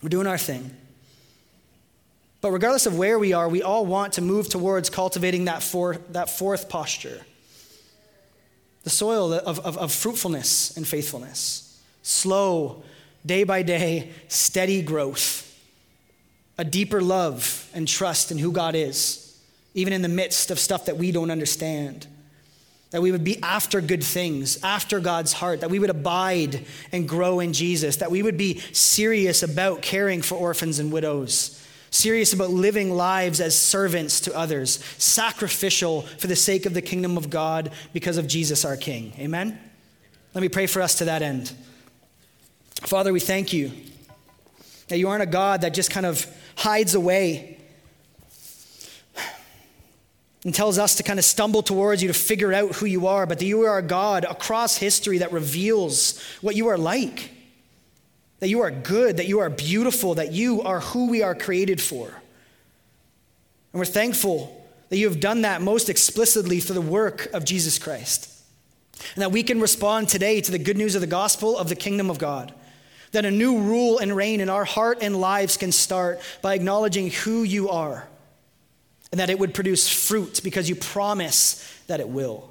We're 0.00 0.08
doing 0.08 0.28
our 0.28 0.38
thing. 0.38 0.70
But 2.40 2.52
regardless 2.52 2.86
of 2.86 2.96
where 2.96 3.18
we 3.18 3.32
are, 3.32 3.48
we 3.48 3.60
all 3.60 3.84
want 3.84 4.12
to 4.12 4.22
move 4.22 4.48
towards 4.48 4.88
cultivating 4.88 5.46
that, 5.46 5.68
that 6.10 6.30
fourth 6.30 6.68
posture 6.68 7.22
the 8.84 8.90
soil 8.90 9.34
of, 9.34 9.58
of, 9.58 9.76
of 9.76 9.90
fruitfulness 9.90 10.76
and 10.76 10.86
faithfulness. 10.86 11.82
Slow, 12.02 12.84
day 13.26 13.42
by 13.42 13.62
day, 13.62 14.12
steady 14.28 14.80
growth. 14.80 15.44
A 16.56 16.64
deeper 16.64 17.02
love 17.02 17.68
and 17.74 17.88
trust 17.88 18.30
in 18.30 18.38
who 18.38 18.52
God 18.52 18.76
is, 18.76 19.36
even 19.74 19.92
in 19.92 20.02
the 20.02 20.08
midst 20.08 20.52
of 20.52 20.60
stuff 20.60 20.86
that 20.86 20.96
we 20.96 21.10
don't 21.10 21.32
understand 21.32 22.06
that 22.90 23.02
we 23.02 23.12
would 23.12 23.24
be 23.24 23.42
after 23.42 23.80
good 23.80 24.02
things, 24.02 24.62
after 24.62 24.98
God's 25.00 25.34
heart, 25.34 25.60
that 25.60 25.70
we 25.70 25.78
would 25.78 25.90
abide 25.90 26.64
and 26.90 27.08
grow 27.08 27.40
in 27.40 27.52
Jesus, 27.52 27.96
that 27.96 28.10
we 28.10 28.22
would 28.22 28.38
be 28.38 28.60
serious 28.72 29.42
about 29.42 29.82
caring 29.82 30.22
for 30.22 30.36
orphans 30.36 30.78
and 30.78 30.90
widows, 30.90 31.62
serious 31.90 32.32
about 32.32 32.50
living 32.50 32.90
lives 32.90 33.40
as 33.40 33.58
servants 33.58 34.20
to 34.20 34.34
others, 34.34 34.82
sacrificial 34.96 36.02
for 36.02 36.28
the 36.28 36.36
sake 36.36 36.64
of 36.64 36.72
the 36.72 36.82
kingdom 36.82 37.18
of 37.18 37.28
God 37.28 37.72
because 37.92 38.16
of 38.16 38.26
Jesus 38.26 38.64
our 38.64 38.76
King. 38.76 39.12
Amen? 39.18 39.58
Let 40.34 40.40
me 40.40 40.48
pray 40.48 40.66
for 40.66 40.80
us 40.80 40.96
to 40.96 41.06
that 41.06 41.20
end. 41.20 41.52
Father, 42.82 43.12
we 43.12 43.20
thank 43.20 43.52
you 43.52 43.70
that 44.88 44.98
you 44.98 45.08
aren't 45.08 45.22
a 45.22 45.26
God 45.26 45.60
that 45.60 45.74
just 45.74 45.90
kind 45.90 46.06
of 46.06 46.26
hides 46.56 46.94
away 46.94 47.57
and 50.44 50.54
tells 50.54 50.78
us 50.78 50.94
to 50.96 51.02
kind 51.02 51.18
of 51.18 51.24
stumble 51.24 51.62
towards 51.62 52.02
you 52.02 52.08
to 52.08 52.14
figure 52.14 52.52
out 52.52 52.76
who 52.76 52.86
you 52.86 53.06
are, 53.06 53.26
but 53.26 53.38
that 53.38 53.46
you 53.46 53.62
are 53.62 53.78
a 53.78 53.82
God 53.82 54.24
across 54.24 54.76
history 54.76 55.18
that 55.18 55.32
reveals 55.32 56.22
what 56.40 56.54
you 56.54 56.68
are 56.68 56.78
like. 56.78 57.30
That 58.40 58.48
you 58.48 58.60
are 58.60 58.70
good, 58.70 59.16
that 59.16 59.26
you 59.26 59.40
are 59.40 59.50
beautiful, 59.50 60.14
that 60.14 60.32
you 60.32 60.62
are 60.62 60.78
who 60.80 61.10
we 61.10 61.22
are 61.22 61.34
created 61.34 61.82
for. 61.82 62.06
And 62.06 63.80
we're 63.80 63.84
thankful 63.84 64.54
that 64.90 64.96
you 64.96 65.08
have 65.08 65.18
done 65.18 65.42
that 65.42 65.60
most 65.60 65.88
explicitly 65.88 66.60
through 66.60 66.74
the 66.74 66.80
work 66.80 67.26
of 67.34 67.44
Jesus 67.44 67.78
Christ. 67.78 68.32
And 69.14 69.22
that 69.22 69.32
we 69.32 69.42
can 69.42 69.60
respond 69.60 70.08
today 70.08 70.40
to 70.40 70.52
the 70.52 70.58
good 70.58 70.76
news 70.76 70.94
of 70.94 71.00
the 71.00 71.08
gospel 71.08 71.58
of 71.58 71.68
the 71.68 71.76
kingdom 71.76 72.10
of 72.10 72.18
God. 72.18 72.54
That 73.10 73.24
a 73.24 73.30
new 73.30 73.58
rule 73.58 73.98
and 73.98 74.14
reign 74.14 74.40
in 74.40 74.48
our 74.48 74.64
heart 74.64 74.98
and 75.00 75.20
lives 75.20 75.56
can 75.56 75.72
start 75.72 76.20
by 76.42 76.54
acknowledging 76.54 77.10
who 77.10 77.42
you 77.42 77.70
are 77.70 78.06
and 79.10 79.20
that 79.20 79.30
it 79.30 79.38
would 79.38 79.54
produce 79.54 79.88
fruit 79.88 80.40
because 80.44 80.68
you 80.68 80.74
promise 80.74 81.64
that 81.86 82.00
it 82.00 82.08
will. 82.08 82.50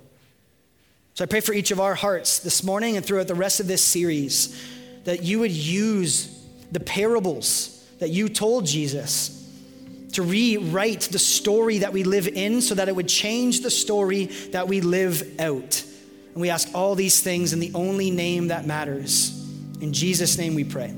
So 1.14 1.24
I 1.24 1.28
pray 1.28 1.40
for 1.40 1.54
each 1.54 1.72
of 1.72 1.80
our 1.80 1.96
hearts 1.96 2.40
this 2.40 2.64
morning 2.64 2.96
and 2.96 3.06
throughout 3.06 3.28
the 3.28 3.36
rest 3.36 3.60
of 3.60 3.68
this 3.68 3.84
series 3.84 4.56
that 5.06 5.24
you 5.24 5.40
would 5.40 5.52
use 5.52 6.28
the 6.72 6.80
parables 6.80 7.86
that 8.00 8.10
you 8.10 8.30
told 8.30 8.66
Jesus 8.66 9.34
to 10.14 10.24
rewrite 10.24 11.02
the 11.02 11.20
story 11.20 11.80
that 11.80 11.94
we 11.94 12.04
live 12.04 12.28
in 12.28 12.62
so 12.62 12.76
that 12.76 12.88
it 12.88 12.96
would 12.96 13.08
change 13.08 13.62
the 13.62 13.72
story 13.72 14.26
that 14.52 14.68
we 14.68 14.82
live 14.82 15.40
out. 15.40 15.84
And 16.34 16.42
we 16.42 16.50
ask 16.50 16.70
all 16.74 16.96
these 16.96 17.20
things 17.20 17.54
in 17.54 17.60
the 17.60 17.72
only 17.74 18.12
name 18.12 18.50
that 18.50 18.66
matters. 18.66 19.32
In 19.82 19.94
Jesus' 19.94 20.38
name 20.38 20.56
we 20.56 20.64
pray. 20.64 20.94